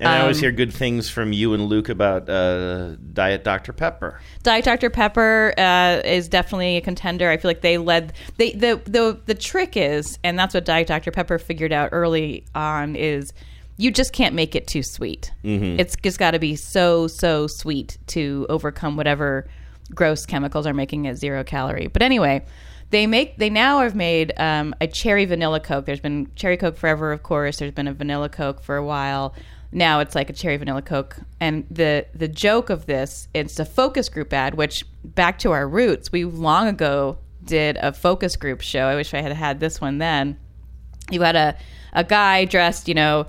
[0.00, 3.72] And I always Um, hear good things from you and Luke about uh, Diet Dr.
[3.72, 4.20] Pepper.
[4.42, 7.30] Diet Dr Pepper uh, is definitely a contender.
[7.30, 8.12] I feel like they led.
[8.36, 12.44] They the the the trick is, and that's what Diet Dr Pepper figured out early
[12.54, 13.32] on is.
[13.76, 15.32] You just can't make it too sweet.
[15.42, 15.78] Mhm.
[15.80, 19.46] It's just got to be so so sweet to overcome whatever
[19.94, 21.86] gross chemicals are making it zero calorie.
[21.86, 22.44] But anyway,
[22.90, 25.86] they make they now have made um, a cherry vanilla Coke.
[25.86, 27.58] There's been cherry Coke forever, of course.
[27.58, 29.34] There's been a vanilla Coke for a while.
[29.72, 31.16] Now it's like a cherry vanilla Coke.
[31.38, 34.54] And the the joke of this, it's a focus group ad.
[34.54, 38.86] Which back to our roots, we long ago did a focus group show.
[38.86, 40.38] I wish I had had this one then.
[41.10, 41.56] You had a
[41.92, 43.26] a guy dressed, you know,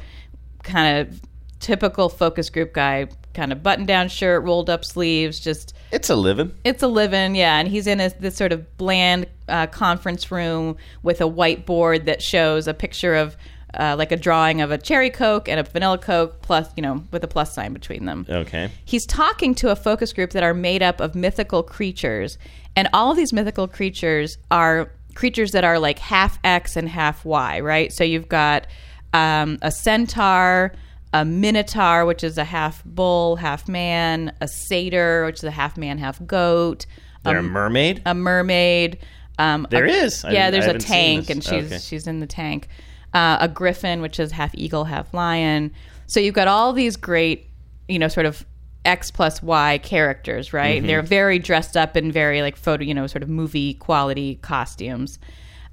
[0.63, 1.21] kind of
[1.60, 6.15] typical focus group guy, kind of button down shirt, rolled up sleeves, just It's a
[6.15, 6.54] living.
[6.63, 7.60] it's a living, yeah.
[7.60, 12.21] And he's in a, this sort of bland uh, conference room with a whiteboard that
[12.21, 13.38] shows a picture of
[13.79, 17.03] uh, like a drawing of a cherry Coke and a vanilla Coke, plus, you know,
[17.12, 18.25] with a plus sign between them.
[18.29, 18.69] Okay.
[18.86, 22.38] He's talking to a focus group that are made up of mythical creatures.
[22.75, 27.25] And all of these mythical creatures are creatures that are like half X and half
[27.25, 27.91] Y, right?
[27.91, 28.67] So you've got
[29.13, 30.73] um, a centaur,
[31.13, 35.77] a minotaur, which is a half bull, half man, a satyr, which is a half
[35.77, 36.86] man, half goat.
[37.25, 38.01] A um, mermaid?
[38.05, 38.99] a mermaid,
[39.38, 40.23] Um, There a- is?
[40.25, 41.77] I yeah, there's a tank, and she's Okay.
[41.79, 42.67] she's in the tank.
[43.13, 45.71] Uh, a griffin, which is half eagle, half lion.
[46.08, 47.47] So you've got all these great,
[47.89, 48.45] you know, sort of
[48.86, 50.82] X plus Y characters, right?
[50.82, 50.88] Mhm.
[50.88, 55.19] They're very dressed up in very like photo, you know, sort of movie quality costumes.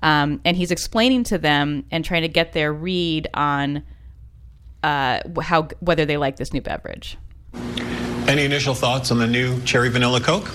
[0.03, 3.83] Um, and he's explaining to them and trying to get their read on
[4.83, 7.16] uh, how whether they like this new beverage.
[8.29, 10.51] Any initial thoughts on the new cherry vanilla Coke?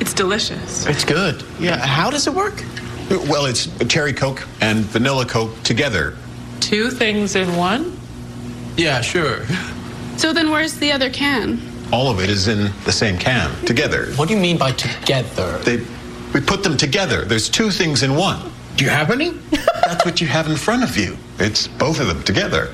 [0.00, 0.86] It's delicious.
[0.86, 1.44] It's good.
[1.60, 1.76] Yeah.
[1.78, 2.64] How does it work?
[3.12, 6.16] Well, it's cherry Coke and vanilla Coke together.
[6.60, 7.98] Two things in one?
[8.76, 9.44] Yeah, sure.
[10.16, 11.60] So then where's the other can?
[11.92, 14.06] All of it is in the same can, together.
[14.14, 15.58] What do you mean by together?
[15.58, 15.84] They,
[16.32, 17.26] we put them together.
[17.26, 18.50] There's two things in one.
[18.76, 19.30] Do you have any?
[19.84, 21.18] That's what you have in front of you.
[21.38, 22.72] It's both of them together.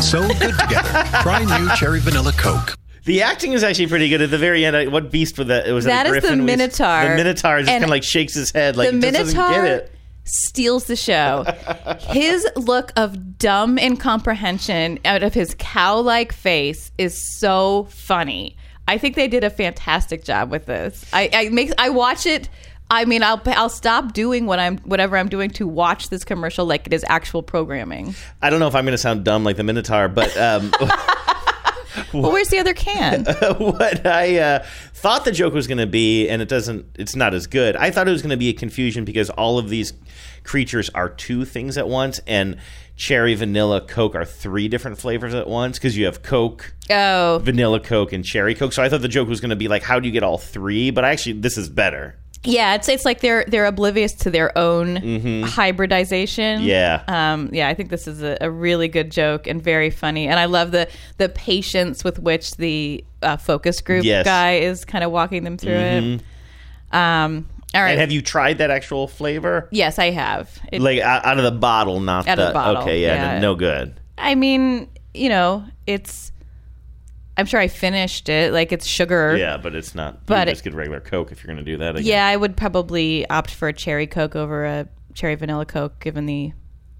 [0.00, 1.04] So good together.
[1.22, 2.74] Try new cherry vanilla Coke.
[3.04, 4.76] The acting is actually pretty good at the very end.
[4.76, 5.66] I- What beast was that?
[5.66, 7.02] It was That a is the Minotaur.
[7.08, 9.92] The Minotaur just kind of like shakes his head, like the just doesn't get it.
[10.24, 11.44] steals the show.
[12.10, 18.56] his look of dumb incomprehension out of his cow-like face is so funny.
[18.86, 21.04] I think they did a fantastic job with this.
[21.12, 22.48] I, I makes I watch it.
[22.90, 26.66] I mean, I'll I'll stop doing what I'm whatever I'm doing to watch this commercial
[26.66, 28.14] like it is actual programming.
[28.42, 30.72] I don't know if I'm going to sound dumb like the Minotaur, but um,
[32.12, 33.24] Well, where's the other can?
[33.58, 37.34] what I uh, thought the joke was going to be, and it doesn't, it's not
[37.34, 37.76] as good.
[37.76, 39.92] I thought it was going to be a confusion because all of these
[40.44, 42.58] creatures are two things at once, and
[42.96, 47.80] cherry, vanilla, Coke are three different flavors at once because you have Coke, Oh, vanilla
[47.80, 48.72] Coke, and cherry Coke.
[48.72, 50.38] So I thought the joke was going to be like, how do you get all
[50.38, 50.90] three?
[50.90, 52.16] But actually, this is better.
[52.44, 52.74] Yeah.
[52.74, 55.44] It's it's like they're they're oblivious to their own Mhm.
[55.44, 56.62] hybridization.
[56.62, 57.02] Yeah.
[57.08, 60.38] Um, yeah, I think this is a, a really good joke and very funny, and
[60.40, 64.24] I love the the patience with which the uh, focus group Yes.
[64.24, 66.14] guy is kind of walking them through Mhm.
[66.16, 66.96] it.
[66.96, 67.92] Um, all right.
[67.92, 69.68] And have you tried that actual flavor?
[69.70, 70.50] yes, I have.
[70.72, 73.34] It- like out, out of the bottle, not Out of the bottle, Okay, yeah, yeah.
[73.34, 73.94] No, no good.
[74.18, 76.31] I mean, you know, it's.
[77.42, 78.52] I'm sure I finished it.
[78.52, 79.36] Like it's sugar.
[79.36, 80.26] Yeah, but it's not.
[80.26, 81.96] But you just get regular Coke if you're going to do that.
[81.96, 82.06] Again.
[82.06, 86.26] Yeah, I would probably opt for a cherry Coke over a cherry vanilla Coke, given
[86.26, 86.52] the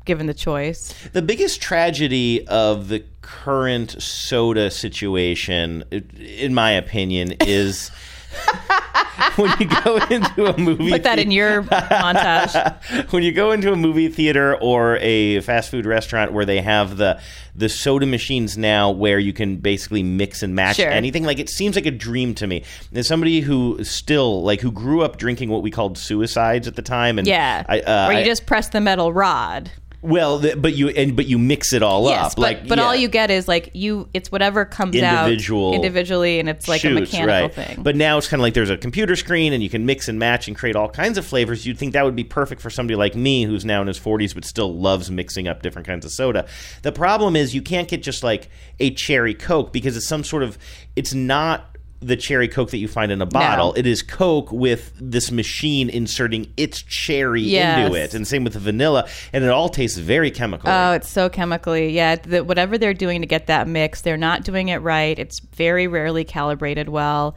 [0.05, 0.93] given the choice.
[1.13, 5.85] The biggest tragedy of the current soda situation,
[6.19, 7.93] in my opinion, is
[9.37, 10.91] when you go into a movie.
[10.91, 13.11] Put that in your montage.
[13.13, 16.97] when you go into a movie theater or a fast food restaurant where they have
[16.97, 17.21] the
[17.55, 20.89] the soda machines now where you can basically mix and match Sure.
[20.89, 22.65] anything like it seems like a dream to me
[22.95, 26.83] as somebody who still like who grew up drinking what we called suicides at the
[26.83, 29.71] time and yeah, I, uh, where you I- just press the metal rod.
[30.03, 32.79] Well th- but you and but you mix it all yes, up but like but
[32.79, 34.09] all you get is like you.
[34.13, 37.55] It's whatever comes Individual out individually, and it's like a mechanical right.
[37.55, 37.83] thing.
[37.83, 40.19] But now it's kind of like there's a computer screen and you can mix and
[40.19, 41.65] match and create all kinds of flavors.
[41.65, 44.35] You'd think that would be perfect for somebody like me who's now in his 40s
[44.35, 46.47] but still loves mixing up different kinds of soda.
[46.83, 50.43] The problem is you can't get just like a cherry Coke because it's some sort
[50.43, 50.59] of
[50.97, 51.72] it's not
[52.03, 53.73] the cherry Coke that you find in a bottle.
[53.75, 57.79] It is Coke with this machine inserting its cherry Yes.
[57.87, 58.15] into it.
[58.15, 59.09] And same with the vanilla.
[59.33, 60.69] And it all tastes very chemical.
[60.71, 61.91] Oh, it's so chemically.
[61.91, 65.19] Yeah, the, whatever they're doing to get that mix, they're not doing it right.
[65.19, 67.37] It's very rarely calibrated well.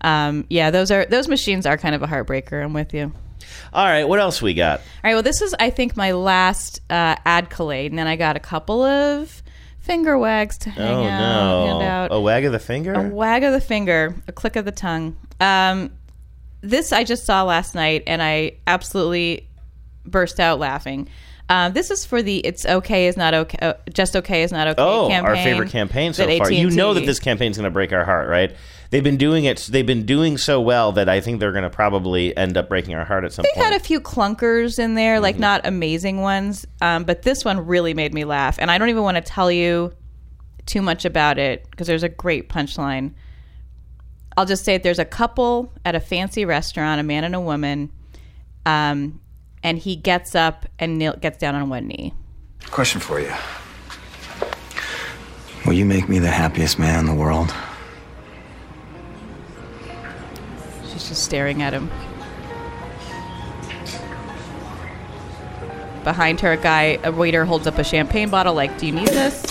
[0.00, 2.62] Um, yeah, those are those machines are kind of a heartbreaker.
[2.62, 3.12] I'm with you.
[3.72, 4.80] all right, what else we got?
[4.80, 5.14] All right.
[5.14, 8.82] Well, this is I think my last uh, Adcolade, and then I got a couple
[8.82, 9.42] of
[9.84, 11.66] finger wags to hang oh out, no.
[11.66, 12.12] hand out.
[12.12, 12.94] A wag of the finger?
[12.94, 15.16] A wag of the finger, a click of the tongue.
[15.40, 15.92] Um,
[16.62, 19.48] this I just saw last night, and I absolutely
[20.06, 21.08] burst out laughing.
[21.50, 24.66] Um, this is for the "It's okay is not okay, uh, just okay is not
[24.68, 25.28] okay" Oh, campaign.
[25.28, 26.50] our favorite campaign so far.
[26.50, 28.56] You AT&T know that this campaign is going to break our heart, right?
[28.94, 29.58] They've been doing it.
[29.72, 32.94] They've been doing so well that I think they're going to probably end up breaking
[32.94, 33.52] our heart at some point.
[33.56, 33.72] They point.
[33.72, 35.22] had a few clunkers in there, Mm-hmm.
[35.24, 38.56] like not amazing ones, um, but this one really made me laugh.
[38.60, 39.92] And I don't even want to tell you
[40.66, 43.14] too much about it because there's a great punchline.
[44.36, 47.40] I'll just say it, there's a couple at a fancy restaurant, a man and a
[47.40, 47.90] woman,
[48.64, 49.20] um,
[49.64, 52.14] and he gets up and kneel, gets down on one knee.
[52.70, 53.32] Question for you.
[55.66, 57.52] Will you make me the happiest man in the world?
[61.04, 61.90] She's just staring at him.
[66.02, 69.08] Behind her, a guy, a waiter holds up a champagne bottle, like, "Do you need
[69.08, 69.42] this?"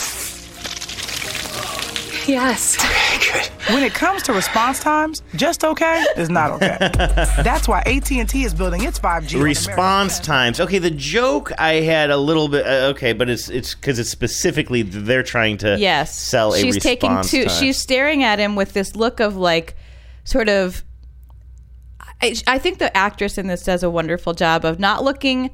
[2.28, 2.78] Yes.
[3.14, 3.74] Okay, good.
[3.74, 6.78] When it comes to response times, just okay is not okay.
[7.44, 9.42] That's why AT&T is building its 5G.
[9.42, 10.60] Response times.
[10.60, 12.66] Okay, the joke I had a little bit.
[12.66, 16.76] Uh, okay, but it's it's because it's specifically they're trying to yes sell a she's
[16.76, 17.60] response taking two time.
[17.60, 19.76] she's staring at him with this look of like
[20.24, 20.84] sort of
[22.24, 25.52] I, I think the actress in this does a wonderful job of not looking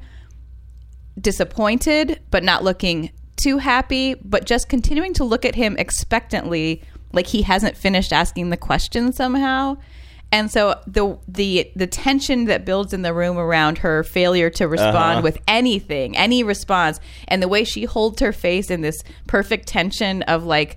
[1.20, 7.26] disappointed, but not looking too happy, but just continuing to look at him expectantly, like
[7.26, 9.76] he hasn't finished asking the question somehow.
[10.32, 14.68] And so the the the tension that builds in the room around her failure to
[14.68, 15.22] respond Uh-huh.
[15.22, 20.22] with anything, any response, and the way she holds her face in this perfect tension
[20.22, 20.76] of like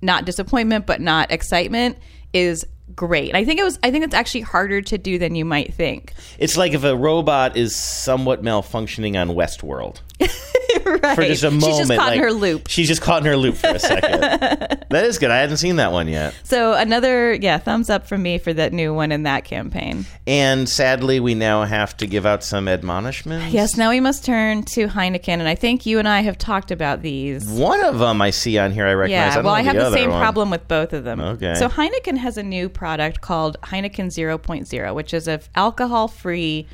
[0.00, 1.96] not disappointment but not excitement
[2.32, 3.28] is great.
[3.28, 5.74] And I think it was I think it's actually harder to do than you might
[5.74, 6.12] think.
[6.38, 10.00] It's like if a robot is somewhat malfunctioning on Westworld
[11.02, 11.14] right.
[11.14, 11.64] for just a moment.
[11.64, 12.68] She's just caught like, in her loop.
[12.68, 14.20] She's just caught in her loop for a second.
[14.90, 15.30] that is good.
[15.30, 16.34] I hadn't seen that one yet.
[16.44, 20.06] So another yeah, thumbs up from me for that new one in that campaign.
[20.26, 23.52] And sadly, we now have to give out some admonishments.
[23.52, 26.70] Yes, now we must turn to Heineken, and I think you and I have talked
[26.70, 27.48] about these.
[27.48, 28.86] One of them I see on here.
[28.86, 29.34] I recognize.
[29.34, 30.20] Yeah, I well, I have the, the same one.
[30.20, 31.20] problem with both of them.
[31.20, 31.54] Okay.
[31.54, 36.66] So Heineken has a new product called Heineken 0.0, which is a alcohol-free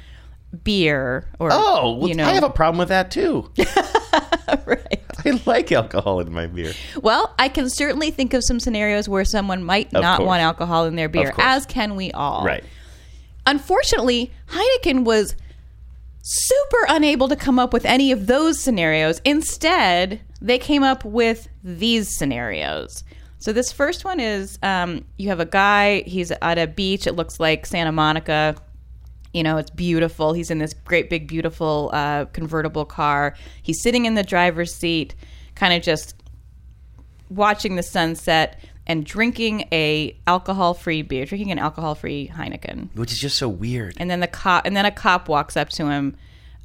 [0.65, 1.29] beer.
[1.39, 3.51] Or Oh, well, you know, I have a problem with that too.
[4.67, 5.03] right.
[5.25, 6.73] I like alcohol in my beer.
[7.03, 10.27] Well, I can certainly think of some scenarios where someone might Of not course.
[10.27, 12.45] want alcohol in their beer, as can we all.
[12.45, 12.65] Right.
[13.47, 15.35] Unfortunately, Heineken was
[16.23, 19.21] super unable to come up with any of those scenarios.
[19.25, 23.05] Instead, they came up with these scenarios.
[23.39, 26.03] So this first one is um, you have a guy.
[26.07, 27.07] He's at a beach.
[27.07, 28.57] It looks like Santa Monica.
[29.39, 30.33] You know, it's beautiful.
[30.33, 33.37] He's in this great big beautiful uh, convertible car.
[33.63, 35.15] He's sitting in the driver's seat,
[35.55, 36.21] kind of just
[37.31, 42.89] watching the sunset and drinking a alcohol-free beer, drinking an alcohol-free Heineken.
[42.97, 43.95] Which is just so weird.
[43.99, 46.17] And then the cop, and then a cop walks up to him.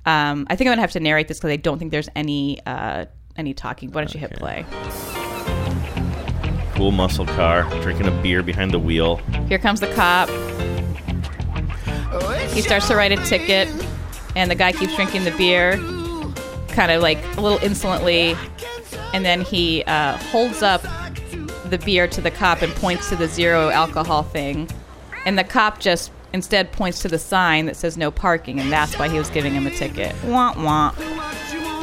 [0.07, 2.59] Um, I think I'm gonna have to narrate this because I don't think there's any
[2.65, 3.05] uh,
[3.36, 3.91] any talking.
[3.91, 4.65] Why don't you hit play?
[6.74, 9.17] Cool muscle car, drinking a beer behind the wheel.
[9.47, 10.28] Here comes the cop.
[12.54, 13.68] He starts to write a ticket,
[14.36, 15.78] and the guy keeps drinking the beer,
[16.70, 18.36] kind of like a little insolently,
[19.14, 20.84] and then he uh, holds up
[21.70, 24.70] the beer to the cop and points to the zero alcohol thing,
[25.26, 28.99] and the cop just instead points to the sign that says no parking, and that's
[28.99, 30.16] why he was giving him a ticket.
[30.24, 30.93] Wah wah.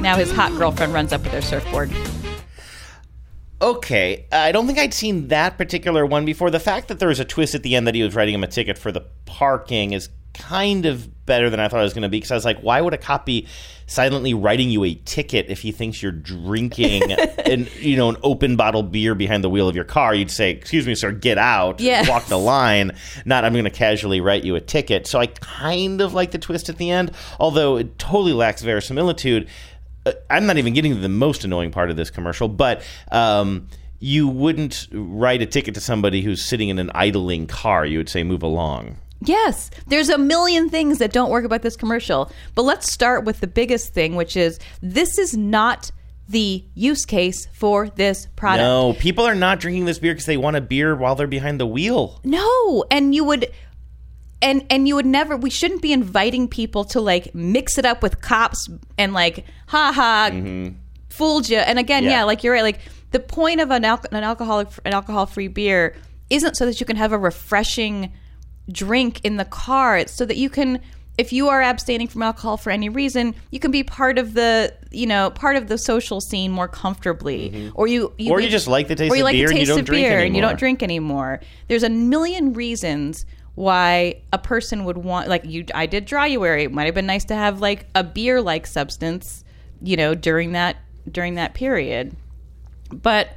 [0.01, 1.91] Now his hot girlfriend runs up with her surfboard.
[3.63, 6.51] Okay, I don't think I'd seen that particular one before.
[6.51, 8.43] The fact that there was a twist at the end that he was writing him
[8.43, 12.03] a ticket for the parking is kind of better than I thought it was going
[12.03, 13.47] to be because I was like, why would a cop be
[13.87, 18.57] silently writing you a ticket if he thinks you're drinking an you know an open
[18.57, 20.15] bottle beer behind the wheel of your car?
[20.15, 22.93] You'd say, "Excuse me, sir, get out, walk the line."
[23.25, 25.07] Not, I'm going to casually write you a ticket.
[25.07, 29.49] So I kind of like the twist at the end, although it totally lacks verisimilitude.
[30.07, 33.69] Uh, I'm not even getting to the most annoying part of this commercial, but um,
[33.99, 37.85] you wouldn't write a ticket to somebody who's sitting in an idling car.
[37.85, 41.77] You would say, "Move along." Yes, there's a million things that don't work about this
[41.77, 42.31] commercial.
[42.55, 45.91] But let's start with the biggest thing, which is this is not
[46.29, 48.63] the use case for this product.
[48.63, 51.61] No, people are not drinking this beer because they want a beer while they're behind
[51.61, 52.21] the wheel.
[52.25, 53.51] No, and you would
[54.41, 58.03] and and you would never we shouldn't be inviting people to like mix it up
[58.03, 60.77] with cops and like ha ha mm-hmm.
[61.09, 61.59] fooled you.
[61.59, 62.11] And again, yeah.
[62.11, 62.25] Yeah.
[62.25, 65.97] like you're right like the point of an, al- an alcoholic an alcohol free beer
[66.31, 68.13] isn't so that you can have a refreshing
[68.73, 69.99] drink in the car.
[69.99, 70.81] It's so that you can
[71.19, 74.73] if you are abstaining from alcohol for any reason, you can be part of the,
[74.91, 78.31] you know, part of the social scene more comfortably, or you, Mm-hmm.
[78.31, 79.69] Or you just like the taste or you of like beer the and you taste
[79.69, 81.41] don't of drink beer and you don't drink anymore.
[81.69, 86.65] There's a million reasons why a person would want like you I did dryuary.
[86.65, 89.45] It might have been nice to have like a beer like substance,
[89.83, 90.77] you know, during that
[91.11, 92.17] during that period.
[92.91, 93.37] But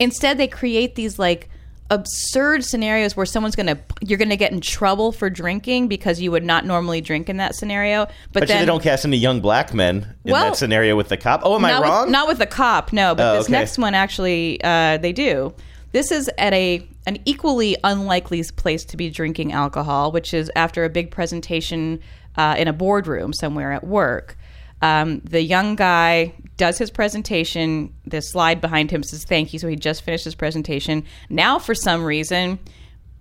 [0.00, 1.48] instead they create these like
[1.92, 6.42] absurd scenarios where someone's gonna you're gonna get in trouble for drinking because you would
[6.42, 8.06] not normally drink in that scenario.
[8.32, 11.08] But But then they don't cast any young black men in Well, that scenario with
[11.08, 11.42] the cop.
[11.44, 12.06] Oh, am I wrong?
[12.06, 13.14] With, not with the cop, no.
[13.14, 13.52] But Oh, this okay.
[13.52, 15.54] next one actually, uh, they do.
[15.92, 20.84] This is at a an equally unlikely place to be drinking alcohol, which is after
[20.84, 22.00] a big presentation
[22.36, 24.38] uh, in a boardroom somewhere at work.
[24.80, 27.94] Um, the young guy does his presentation.
[28.06, 31.04] The slide behind him says "Thank you." So he just finished his presentation.
[31.28, 32.58] Now, for some reason,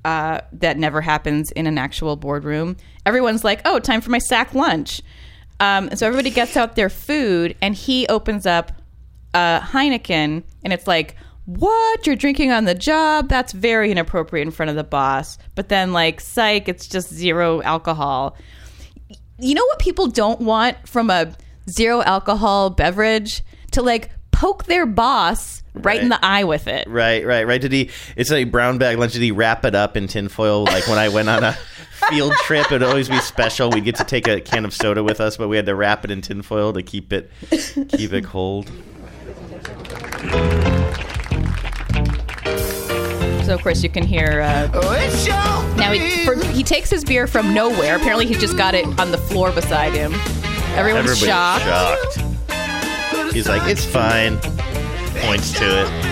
[0.04, 2.78] uh, that never happens in an actual boardroom.
[3.06, 5.02] Everyone's like, "Oh, time for my sack lunch."
[5.60, 8.72] Um, and so everybody gets out their food, and he opens up
[9.34, 11.16] a Heineken, and it's like,
[11.46, 12.08] "What?
[12.08, 13.30] You're drinking on the job?
[13.30, 17.62] That's very inappropriate in front of the boss." But then, like, psych, it's just zero
[17.62, 18.36] alcohol.
[19.40, 21.34] You know what people don't want from a
[21.70, 23.44] zero alcohol beverage?
[23.72, 26.88] To like poke their boss right, in the eye with it.
[26.88, 27.62] Right, right, right.
[27.62, 27.90] Did he?
[28.16, 29.14] It's a brown bag lunch.
[29.14, 30.64] Did he wrap it up in tinfoil?
[30.64, 31.54] Like when I went on a
[32.10, 33.70] field trip, it'd always be special.
[33.70, 36.04] We'd get to take a can of soda with us, but we had to wrap
[36.06, 37.32] it in tinfoil to keep it
[37.90, 38.72] keep it cold.
[43.46, 44.42] So of course you can hear.
[44.42, 44.68] Uh,
[45.76, 47.98] now he, for, he takes his beer from nowhere.
[47.98, 50.14] Apparently he just got it on the floor beside him.
[50.76, 51.64] Everyone's Everybody's shocked.
[51.66, 53.34] shocked.
[53.34, 54.38] He's like, "It's fine."
[55.22, 56.12] Points to it.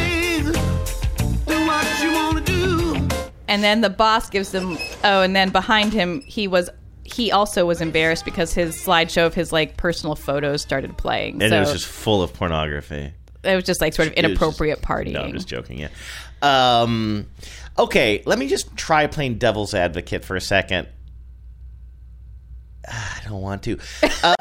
[3.48, 4.78] And then the boss gives them.
[5.04, 6.70] Oh, and then behind him he was.
[7.04, 11.42] He also was embarrassed because his slideshow of his like personal photos started playing.
[11.42, 13.12] And so it was just full of pornography.
[13.44, 15.14] it was just like sort of It was just- inappropriate partying.
[15.14, 15.80] No, I'm just joking.
[15.80, 15.88] Yeah.
[16.44, 17.26] Um,
[17.80, 20.88] okay, let me just try playing devil's advocate for a second.
[22.88, 23.78] I don't want to.
[24.24, 24.36] Uh,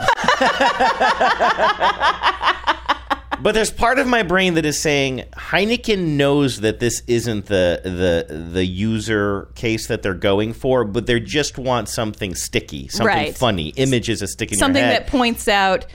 [3.42, 7.80] but there's part of my brain that is saying Heineken knows that this isn't the
[7.84, 13.06] the the user case that they're going for, but they just want something sticky, something
[13.06, 13.36] Right.
[13.36, 13.68] funny.
[13.76, 15.86] Images that stick in Something that points out,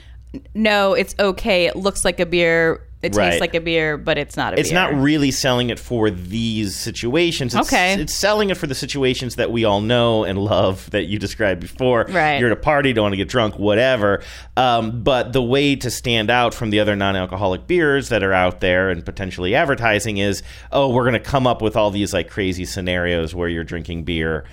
[0.54, 1.66] no, it's okay.
[1.66, 2.86] It looks like a beer.
[3.04, 4.60] It tastes like a beer, but it's not a beer.
[4.60, 4.80] it's beer.
[4.80, 7.54] not really selling it for these situations.
[7.54, 7.94] It's, Okay.
[8.00, 11.60] It's selling it for the situations that we all know and love that you described
[11.60, 12.06] before.
[12.08, 12.38] Right.
[12.38, 14.22] You're at a party, don't want to get drunk, whatever.
[14.56, 18.32] Um, but the way to stand out from the other non alcoholic beers that are
[18.32, 20.42] out there and potentially advertising is,
[20.72, 24.04] oh, we're going to come up with all these like crazy scenarios where you're drinking
[24.04, 24.44] beer.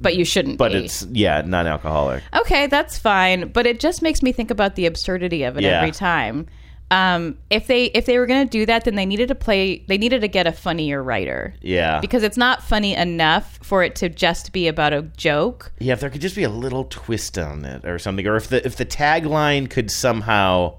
[0.00, 0.58] but you shouldn't.
[0.58, 0.78] But be.
[0.84, 2.22] it's, yeah, non alcoholic.
[2.34, 5.78] Okay, that's fine, but it just makes me think about the absurdity of it Yeah.
[5.78, 6.46] every time.
[6.90, 9.84] Um, if they if they were going to do that, then they needed to play.
[9.88, 11.98] They needed to get a funnier writer Yeah.
[12.00, 15.72] because it's not funny enough for it to just be about a joke.
[15.80, 18.46] Yeah, if there could just be a little twist on it or something, or if
[18.48, 20.74] the if the tagline could somehow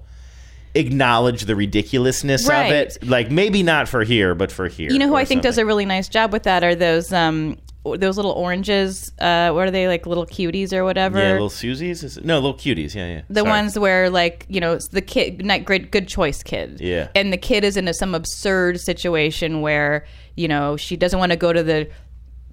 [0.74, 2.66] acknowledge the ridiculousness Right.
[2.66, 4.90] of it, like maybe not for here, but for here.
[4.90, 7.58] You know who I think does a really nice job with that are those um
[7.84, 9.10] those little oranges.
[9.18, 11.18] Uh, what are they like little cuties or whatever?
[11.18, 13.22] yeah, little Susies, Is it- no, little cuties, yeah, yeah.
[13.30, 13.50] the Sorry.
[13.50, 17.08] ones where like you know the kid not great good choice kid Yeah.
[17.14, 20.04] and the kid is in a, some absurd situation where
[20.36, 21.88] you know she doesn't want to go to the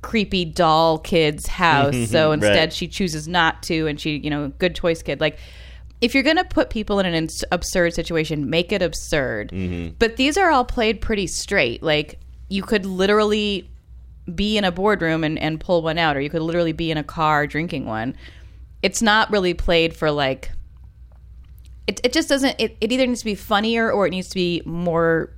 [0.02, 2.34] creepy doll kid's house so Right.
[2.36, 5.40] instead she chooses not to and she you know good choice kid like
[6.02, 9.96] if you're going to put people in an ins- absurd situation make it absurd Mm-hmm.
[9.98, 12.20] but these are all played pretty straight like
[12.50, 13.68] you could literally
[14.34, 16.98] be in a boardroom and, and pull one out or you could literally be in
[16.98, 18.16] a car drinking one
[18.82, 20.52] it's not really played for like
[21.88, 24.36] it, it just doesn't it, it either needs to be funnier or it needs to
[24.36, 25.32] be more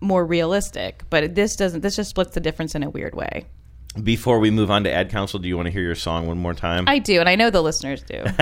[0.00, 3.46] more realistic but this doesn't this just splits the difference in a weird way.
[4.04, 6.38] Before we move on to ad council, do you want to hear your song one
[6.38, 6.84] more time?
[6.86, 8.22] i do and i know the listeners do.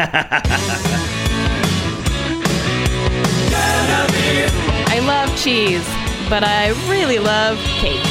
[4.91, 5.87] I love cheese
[6.29, 8.05] but i really love cake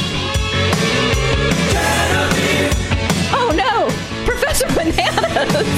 [3.32, 3.88] oh no.
[4.24, 5.68] Professor bananas.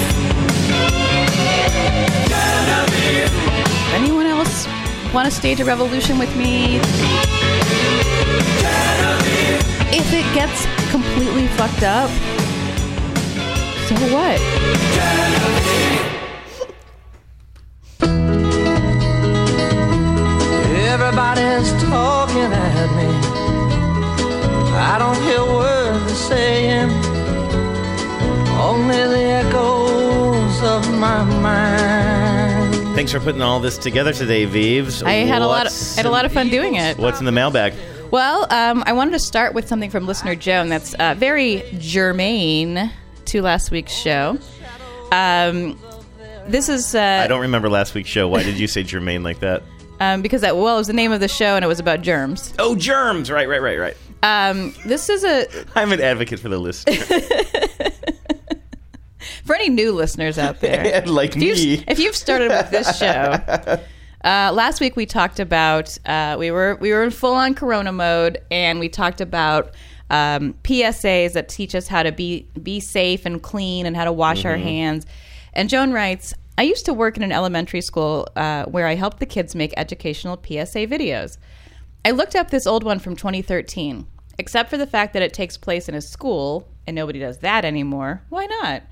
[3.95, 4.67] Anyone else
[5.13, 6.77] want to stage a revolution with me?
[9.93, 12.11] If it gets completely fucked up
[13.91, 14.41] so what?
[20.93, 23.30] Everybody's talking at me.
[24.81, 26.91] I don't hear words they're saying,
[28.59, 32.75] only the echoes of my mind.
[32.95, 35.03] Thanks for putting all this together today, Vives.
[35.03, 37.27] I had a lot of, I had a lot of fun doing it What's in
[37.27, 37.75] the mailbag?
[38.11, 42.91] Well, um, I wanted to start with something from listener Joan that's uh, very germane
[43.27, 44.39] to last week's show.
[45.13, 45.79] Um,
[46.47, 48.29] this is uh, I don't remember last week's show.
[48.29, 49.63] Why did you say germane like that?
[50.01, 52.01] um, because that well, it was the name of the show and it was about
[52.01, 52.55] germs.
[52.59, 53.31] Oh, germs!
[53.31, 53.97] Right, right, right, right.
[54.23, 56.95] Um, this is a I'm an advocate for the listener.
[59.45, 61.85] for any new listeners out there, like if you've, me.
[61.89, 63.37] if you've started with this show.
[64.23, 67.93] Uh, last week we talked about uh, we were we were in full on Corona
[67.93, 69.75] mode, and we talked about
[70.11, 74.13] um, PSAs that teach us how to be be safe and clean and how to
[74.13, 74.63] wash our Mhm.
[74.63, 75.07] hands.
[75.55, 79.19] And Joan writes, I used to work in an elementary school uh, where I helped
[79.21, 81.39] the kids make educational PSA videos.
[82.05, 84.07] I looked up this old one from 2013.
[84.39, 87.65] Except for the fact that it takes place in a school, and nobody does that
[87.65, 88.23] anymore.
[88.31, 88.83] Why not?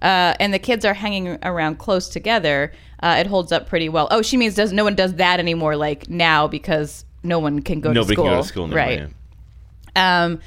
[0.00, 2.72] Uh, and the kids are hanging around close together.
[3.02, 4.06] Uh, it holds up pretty well.
[4.12, 5.76] Oh, she means does no one does that anymore?
[5.76, 8.24] Like now because no one can go Nobody to school.
[8.24, 8.76] can go to school now.
[8.76, 9.08] right?
[9.96, 10.24] yeah.
[10.24, 10.40] Um,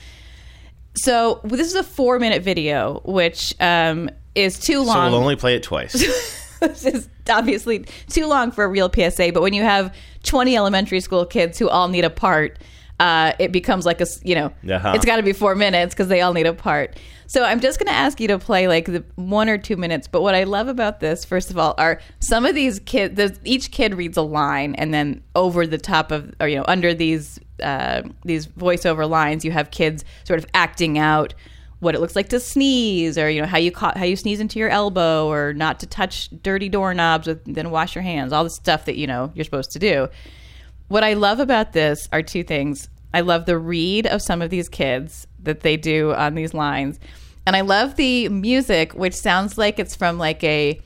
[0.95, 4.95] so this is a four minute video, which um, is too long.
[4.95, 5.95] So we'll only play it twice.
[6.67, 9.31] this is obviously too long for a real PSA.
[9.33, 9.93] But when you have
[10.23, 12.59] 20 elementary school kids who all need a part,
[12.99, 14.93] uh, it becomes like a you know, Uh-huh.
[14.95, 16.97] it's got to be four minutes because they all need a part.
[17.27, 20.07] So I'm just going to ask you to play like the one or two minutes.
[20.07, 23.39] But what I love about this, first of all, are some of these kids.
[23.43, 26.93] Each kid reads a line, and then over the top of, or you know, under
[26.93, 31.33] these uh, these voiceover lines, you have kids sort of acting out
[31.79, 34.39] what it looks like to sneeze, or you know how you ca- how you sneeze
[34.39, 38.33] into your elbow, or not to touch dirty doorknobs, with, then wash your hands.
[38.33, 40.07] All the stuff that you know you're supposed to do.
[40.87, 42.89] What I love about this are two things.
[43.13, 46.99] I love the read of some of these kids that they do on these lines.
[47.47, 50.81] And I love the music, which sounds like it's from like a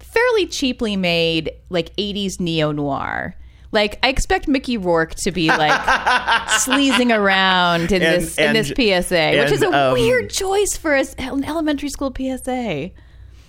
[0.00, 3.34] fairly cheaply made like 80s neo noir.
[3.70, 8.68] Like I expect Mickey Rourke to be like sleazing around in And- this in this
[8.68, 12.90] PSA, which is a um, weird choice for a an elementary school PSA.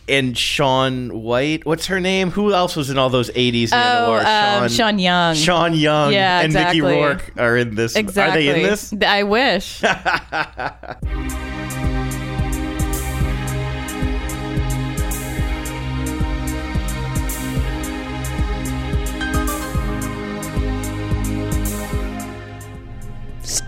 [0.10, 2.32] And Sean White, what's her name?
[2.32, 4.16] Who else was in all those 80s Oh,
[4.64, 5.36] um, Sean Young.
[5.36, 6.82] Sean Young Yeah, and Mickey.
[6.82, 7.96] Rourke are in this.
[7.96, 8.50] Exactly.
[8.50, 8.92] Are they in this?
[9.06, 9.84] I wish.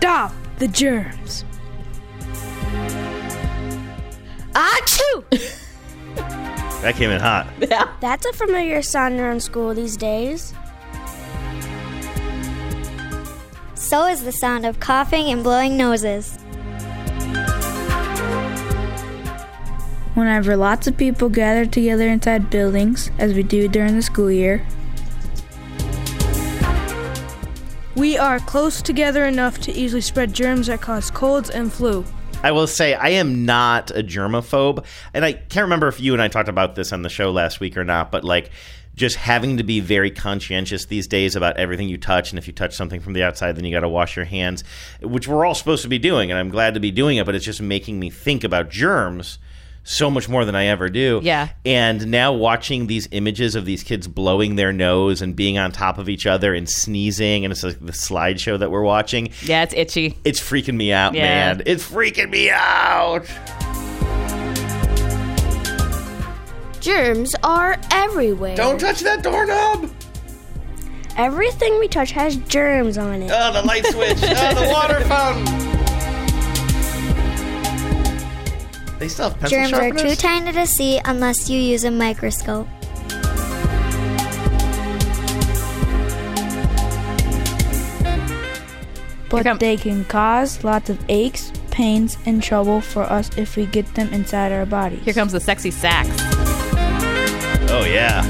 [0.02, 1.44] Stop the germs.
[4.52, 5.22] Achoo!
[6.82, 7.46] That came in hot.
[7.60, 7.88] Yeah.
[8.00, 10.54] That's a familiar sound around school these days.
[13.74, 16.36] So is the sound of coughing and blowing noses.
[20.14, 24.66] Whenever lots of people gather together inside buildings, as we do during the school year,
[27.94, 32.04] we are close together enough to easily spread germs that cause colds and flu.
[32.42, 34.84] I will say I am not a germaphobe,
[35.14, 37.60] and I can't remember if you and I talked about this on the show last
[37.60, 38.10] week or not.
[38.10, 38.50] But like,
[38.94, 42.52] just having to be very conscientious these days about everything you touch, and if you
[42.52, 44.64] touch something from the outside, then you got to wash your hands,
[45.00, 47.26] which we're all supposed to be doing, and I'm glad to be doing it.
[47.26, 49.38] But it's just making me think about germs
[49.84, 51.20] so much more than I ever do.
[51.22, 51.48] Yeah.
[51.64, 55.98] And now watching these images of these kids blowing their nose and being on top
[55.98, 59.30] of each other and sneezing, and it's like the slideshow that we're watching.
[59.42, 60.16] Yeah, it's itchy.
[60.24, 61.22] It's freaking me out, Yeah.
[61.22, 61.62] man.
[61.66, 63.26] It's freaking me out.
[66.80, 68.56] Germs are everywhere.
[68.56, 69.90] Don't touch that doorknob.
[71.16, 73.30] Everything we touch has germs on it.
[73.32, 74.18] Oh, the light switch.
[74.22, 75.71] oh, the water fountain.
[79.02, 82.68] They still have pencil Germs are too tiny to see unless you use a microscope.
[89.28, 93.92] but they can cause lots of aches, pains, and trouble for us if we get
[93.96, 95.02] them inside our bodies.
[95.02, 96.08] Here comes the sexy sax.
[97.72, 98.22] Oh yeah.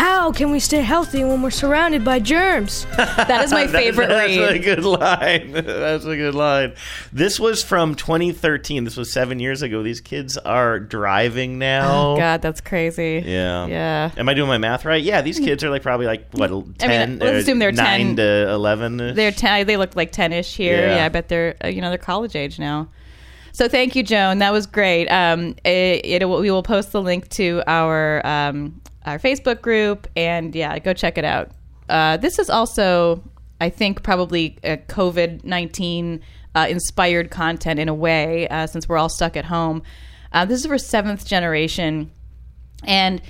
[0.00, 2.86] How can we stay healthy when we're surrounded by germs?
[2.96, 4.56] That is my favorite that's read.
[4.56, 5.52] a good line.
[5.52, 6.72] That's a good line.
[7.12, 8.84] This was from 2013.
[8.84, 9.82] This was seven years ago.
[9.82, 12.12] These kids are driving now.
[12.12, 13.22] Oh, God, that's crazy.
[13.26, 13.66] Yeah.
[13.66, 14.10] Yeah.
[14.16, 15.02] Am I doing my math right?
[15.02, 17.18] Yeah, these kids are like probably like what ten?
[17.18, 18.16] let's assume they're nine 10.
[18.16, 18.96] to eleven.
[18.96, 19.66] They're ten.
[19.66, 20.80] They look like ten-ish here.
[20.80, 20.96] Yeah.
[20.96, 22.88] Yeah, I bet they're uh, you know they're college age now.
[23.52, 24.38] So thank you, Joan.
[24.38, 25.08] That was great.
[25.08, 28.80] Um, it, it we will post the link to our um,
[29.10, 31.50] our Facebook group, and yeah, go check it out.
[31.88, 33.22] Uh, this is also,
[33.60, 36.20] I think, probably a COVID nineteen
[36.54, 39.82] uh, inspired content in a way, uh, since we're all stuck at home.
[40.32, 42.10] Uh, this is for seventh generation,
[42.84, 43.20] and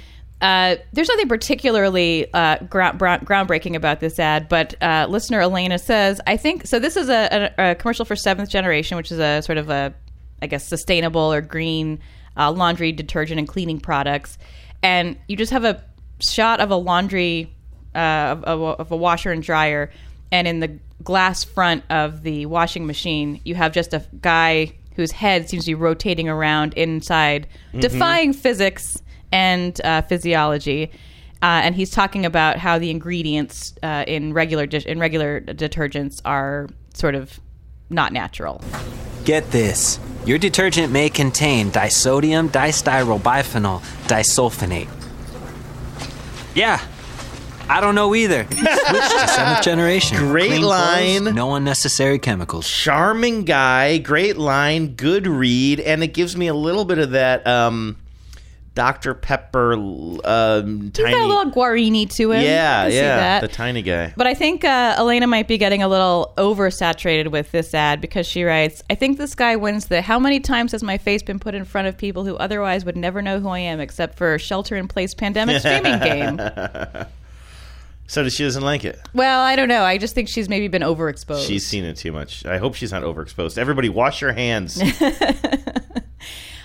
[0.40, 4.74] uh, there's nothing particularly uh, groundbreaking about this ad, but
[5.10, 6.78] listener Elena says, I think so.
[6.78, 9.92] This is a, a, a commercial for Seventh Generation, which is a sort of a,
[10.40, 11.98] I guess, sustainable or green
[12.38, 14.38] uh, laundry detergent and cleaning products.
[14.82, 15.82] And you just have a
[16.20, 17.54] shot of a laundry,
[17.94, 19.90] uh, of, of, a, of a washer and dryer,
[20.32, 25.12] and in the glass front of the washing machine, you have just a guy whose
[25.12, 27.80] head seems to be rotating around inside, Mhm.
[27.80, 29.02] defying physics
[29.32, 30.90] and uh, physiology.
[31.42, 36.20] Uh, and he's talking about how the ingredients uh, in regular dish in regular detergents
[36.26, 37.40] are sort of
[37.90, 38.60] not natural.
[39.24, 39.98] Get this.
[40.24, 44.88] Your detergent may contain disodium distyrylbiphenyl disulfonate.
[46.54, 46.80] Yeah,
[47.68, 48.44] I don't know either.
[48.50, 50.16] Switch to seventh generation.
[50.18, 51.34] Great Clean clothes, line.
[51.34, 52.68] no unnecessary chemicals.
[52.68, 57.46] Charming guy, great line, good read, and it gives me a little bit of that
[57.46, 57.96] um
[58.74, 59.14] Dr.
[59.14, 61.10] Pepper um, He's tiny.
[61.10, 62.42] got a little guarini to him.
[62.42, 64.14] Yeah, yeah, the tiny guy.
[64.16, 68.26] But I think uh, Elena might be getting a little oversaturated with this ad because
[68.26, 71.40] she writes, I think this guy wins the how many times has my face been
[71.40, 74.38] put in front of people who otherwise would never know who I am except for
[74.38, 76.40] shelter in place pandemic streaming game?
[78.06, 79.00] So she doesn't like it.
[79.14, 79.82] Well, I don't know.
[79.84, 81.46] I just think she's maybe been overexposed.
[81.46, 82.44] She's seen it too much.
[82.44, 83.56] I hope she's not overexposed.
[83.58, 84.82] Everybody, wash your hands.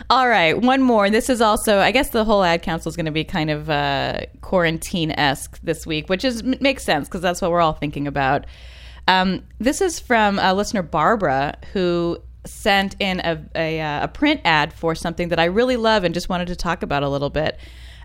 [0.10, 1.10] All right, one more.
[1.10, 3.70] This is also, I guess, the whole ad council is going to be kind of
[3.70, 8.08] uh, quarantine esque this week, which is makes sense because that's what we're all thinking
[8.08, 8.45] about.
[9.08, 14.41] Um, this is from a listener Barbara who sent in a, a, uh, a print
[14.45, 17.32] ad for something that I really love and just wanted to talk about a little
[17.32, 17.58] bit.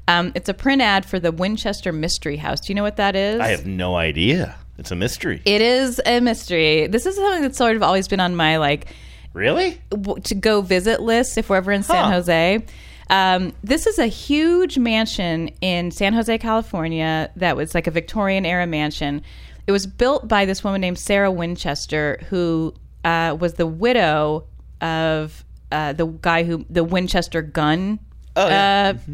[0.09, 2.61] Um, it's a print ad for the Winchester Mystery House.
[2.61, 3.41] Do you know what that is?
[3.41, 4.57] I have no idea.
[4.79, 5.43] It's a mystery.
[5.45, 6.87] It is a mystery.
[6.87, 8.87] This is something that's sort of always been on my like
[9.33, 9.81] really
[10.24, 12.11] to go visit list if we're ever in San Huh.
[12.12, 12.64] Jose.
[13.09, 17.31] Um, this is a huge mansion in San Jose, California.
[17.37, 19.22] That was like a Victorian era mansion.
[19.66, 22.72] It was built by this woman named Sarah Winchester, who
[23.05, 24.45] uh, was the widow
[24.81, 27.99] of uh, the guy who the Winchester gun
[28.37, 28.93] Oh, yeah.
[28.95, 29.12] uh,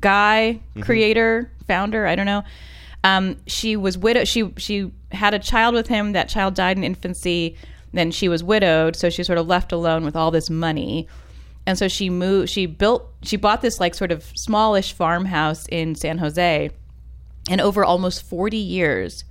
[0.00, 0.82] guy, Mhm.
[0.82, 2.06] creator, founder.
[2.06, 2.42] I don't know.
[3.04, 4.24] Um, she was widow.
[4.24, 6.12] She she had a child with him.
[6.12, 7.56] That child died in infancy.
[7.92, 11.08] Then she was widowed, so she sort of left alone with all this money.
[11.66, 12.50] And so she moved.
[12.50, 13.10] She built.
[13.22, 16.70] She bought this like sort of smallish farmhouse in San Jose,
[17.50, 19.24] and over almost forty years,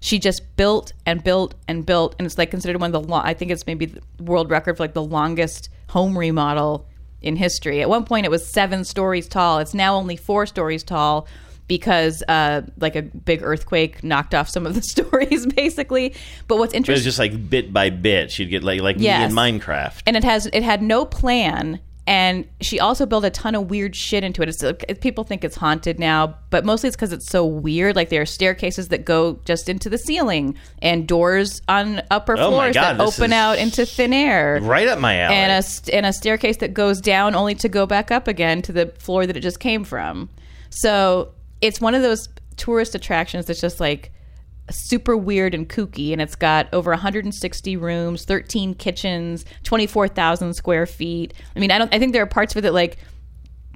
[0.00, 3.08] she just built and built and built, and it's like considered one of the.
[3.08, 6.88] Lo- I think it's maybe the world record for like the longest home remodel
[7.22, 7.80] in history.
[7.80, 9.60] At one point, it was seven stories tall.
[9.60, 11.26] It's now only four stories tall
[11.66, 16.14] because uh, like a big earthquake knocked off some of the stories, basically.
[16.48, 18.30] But what's interesting It was interesting, just like bit by bit.
[18.30, 19.32] She'd get like like Yes.
[19.32, 20.02] me in Minecraft.
[20.06, 21.80] and it has it had no plan.
[22.06, 24.50] And she also built a ton of weird shit into it.
[24.50, 27.96] It's, uh, people think it's haunted now, but mostly it's because it's so weird.
[27.96, 32.50] Like there are staircases that go just into the ceiling, and doors on upper Oh
[32.50, 35.34] my floors God, that this open is out into thin air Right up my alley.
[35.34, 38.60] and a st- and a staircase that goes down only to go back up again
[38.60, 40.28] to the floor that it just came from.
[40.68, 41.30] So
[41.64, 44.12] it's one of those tourist attractions that's just like
[44.70, 51.32] super weird and kooky, and it's got over 160 rooms, 13 kitchens, 24,000 square feet.
[51.56, 51.92] I mean, I don't.
[51.92, 52.98] I think there are parts of it that like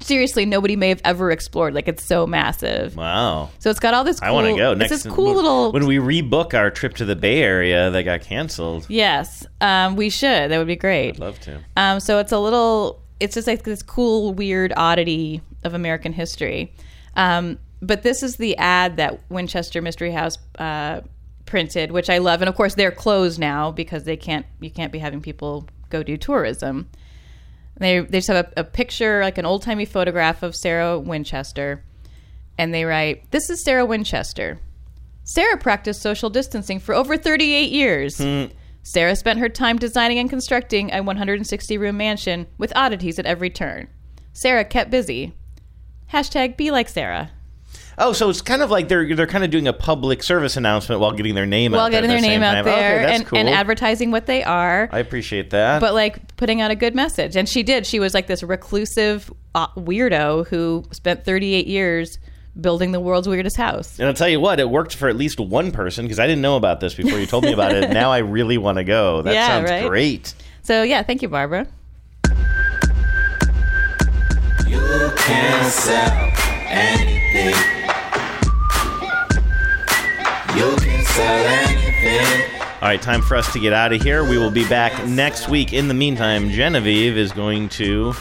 [0.00, 1.74] seriously nobody may have ever explored.
[1.74, 2.94] Like it's so massive.
[2.96, 3.50] Wow.
[3.58, 4.20] So it's got all this.
[4.20, 4.90] Cool, I want to go It's next.
[5.02, 5.72] this cool little.
[5.72, 8.86] when we rebook our trip to the Bay Area that got canceled.
[8.88, 10.50] Yes, um, we should.
[10.50, 11.14] That would be great.
[11.14, 11.60] I'd love to.
[11.76, 16.72] Um, so it's a little, it's just like this cool, weird oddity of American history.
[17.16, 21.02] Um, but this is the ad that Winchester Mystery House uh,
[21.46, 22.42] printed, which I love.
[22.42, 26.02] And of course, they're closed now because they can't, you can't be having people go
[26.02, 26.88] do tourism.
[27.78, 31.84] They, they just have a, a picture, like an old timey photograph of Sarah Winchester.
[32.56, 34.58] And they write, This is Sarah Winchester.
[35.22, 38.20] Sarah practiced social distancing for over 38 years.
[38.82, 43.50] Sarah spent her time designing and constructing a 160 room mansion with oddities at every
[43.50, 43.88] turn.
[44.32, 45.34] Sarah kept busy.
[46.12, 47.30] Hashtag be like Sarah.
[48.00, 51.00] Oh, so it's kind of like they're they're kind of doing a public service announcement
[51.00, 52.64] while getting their name out While there getting at their the name out time.
[52.64, 53.38] there Okay, that's and, cool.
[53.40, 54.88] and advertising what they are.
[54.92, 55.80] I appreciate that.
[55.80, 57.34] but like putting out a good message.
[57.36, 57.86] And she did.
[57.86, 62.18] She was like this reclusive uh, weirdo who spent 38 years
[62.60, 63.98] building the world's weirdest house.
[63.98, 66.42] and I'll tell you what, it worked for at least one person because I didn't
[66.42, 67.90] know about this before you told me about it.
[67.98, 69.22] Now I really want to go.
[69.22, 69.88] That Yeah, sounds right?
[69.88, 70.34] great.
[70.62, 71.66] So yeah, thank you, Barbara.
[74.68, 76.32] You can sell
[76.68, 77.87] anything.
[80.58, 82.50] You can sell anything.
[82.82, 84.28] All right, time for us to get out of here.
[84.28, 85.72] We will be back next week.
[85.72, 88.12] In the meantime, Genevieve is going to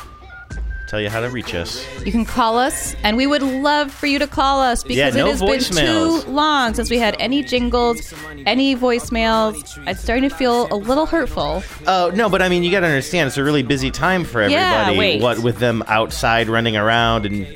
[0.87, 1.85] tell you how to reach us.
[2.05, 5.21] You can call us, and we would love for you to call us because Yeah,
[5.21, 8.13] no it has been too long since we had any jingles,
[8.45, 9.55] any voicemails.
[9.87, 11.63] It's starting to feel a little hurtful.
[11.87, 14.41] Oh no, but I mean, you got to understand, it's a really busy time for
[14.41, 14.93] everybody.
[14.93, 15.21] Yeah, wait.
[15.21, 17.55] What with them outside running around and.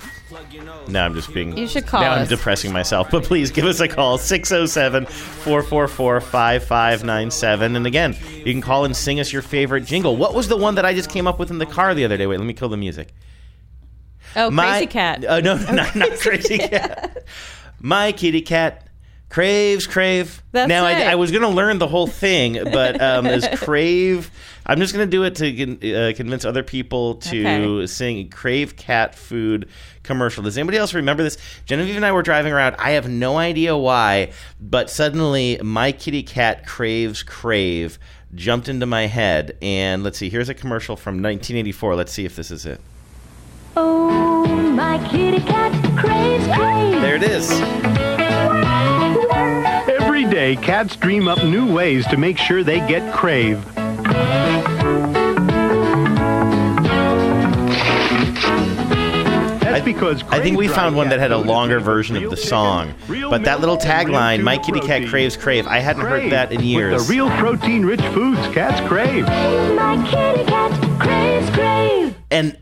[0.88, 1.58] No, I'm just being.
[1.58, 3.10] You should call Now I'm depressing myself.
[3.12, 7.76] But please give us a call 607 444 5597.
[7.76, 10.16] And again, you can call and sing us your favorite jingle.
[10.18, 12.18] What was the one that I just came up with in the car the other
[12.18, 12.28] day?
[12.28, 13.14] Wait, let me kill the music.
[14.36, 15.26] Oh, My- crazy cat.
[15.26, 17.26] Uh, no, not, not crazy cat.
[17.80, 18.88] My kitty cat
[19.32, 20.44] craves crave.
[20.52, 20.96] That's now it.
[20.98, 24.30] I, I was going to learn the whole thing, but um, is crave.
[24.66, 27.88] I'm just going to do it to uh, convince other people to Okay.
[27.88, 29.68] sing crave cat food
[30.04, 30.44] commercial.
[30.44, 31.38] Does anybody else remember this?
[31.66, 32.76] Genevieve and I were driving around.
[32.78, 37.98] I have no idea why, but suddenly my kitty cat craves crave
[38.36, 39.58] jumped into my head.
[39.62, 40.30] And let's see.
[40.30, 41.96] Here's a commercial from 1984.
[41.96, 42.80] Let's see if this is it.
[43.78, 47.02] Oh, my My kitty cat craves, Crave.
[47.02, 47.50] There it is.
[50.32, 53.62] Every day, cats dream up new ways to make sure they get crave.
[59.60, 62.94] That's because I think we found one that had a longer version of the song.
[63.10, 65.06] But that little milk, and real tagline, My Kitty Cat.
[65.10, 66.94] Craves Crave, I hadn't heard that in years.
[66.94, 69.26] With the real protein-rich foods cats crave.
[69.26, 72.16] My kitty cat craves, craves.
[72.32, 72.56] and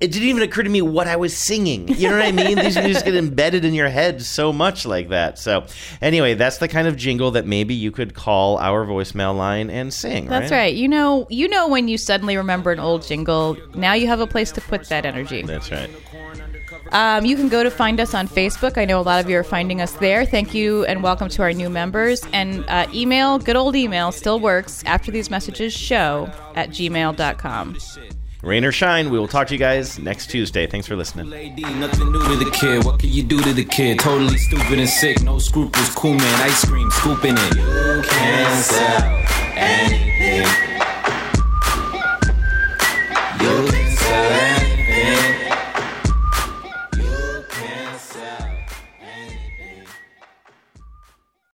[0.00, 1.88] it didn't even occur to me what I was singing.
[1.88, 2.58] You know what I mean?
[2.58, 5.38] These things get embedded in your head so much like that.
[5.38, 5.66] So,
[6.00, 9.92] anyway, that's the kind of jingle that maybe you could call our voicemail line and
[9.92, 10.26] sing.
[10.26, 10.72] That's right.
[10.72, 13.56] You know, you know when you suddenly remember an old jingle.
[13.74, 15.42] Now you have a place to put that energy.
[15.42, 15.90] That's right.
[16.92, 18.78] Um, you can go to find us on Facebook.
[18.78, 20.24] I know a lot of you are finding us there.
[20.24, 22.24] Thank you and welcome to our new members.
[22.32, 27.76] And uh, email, good old email, still works after these messages show at gmail.com.
[28.40, 30.68] Rain or shine, we will talk to you guys next Tuesday.
[30.68, 31.28] Thanks for listening.
[31.28, 32.84] Nothing new to the kid.
[32.84, 33.98] What can you do to the kid?
[33.98, 35.20] Totally stupid and sick.
[35.22, 35.92] No scruples.
[35.96, 36.42] Cool man.
[36.42, 36.88] Ice cream.
[36.92, 37.56] Scooping it.
[37.56, 39.24] You can sell
[39.56, 40.46] anything.
[43.40, 44.57] You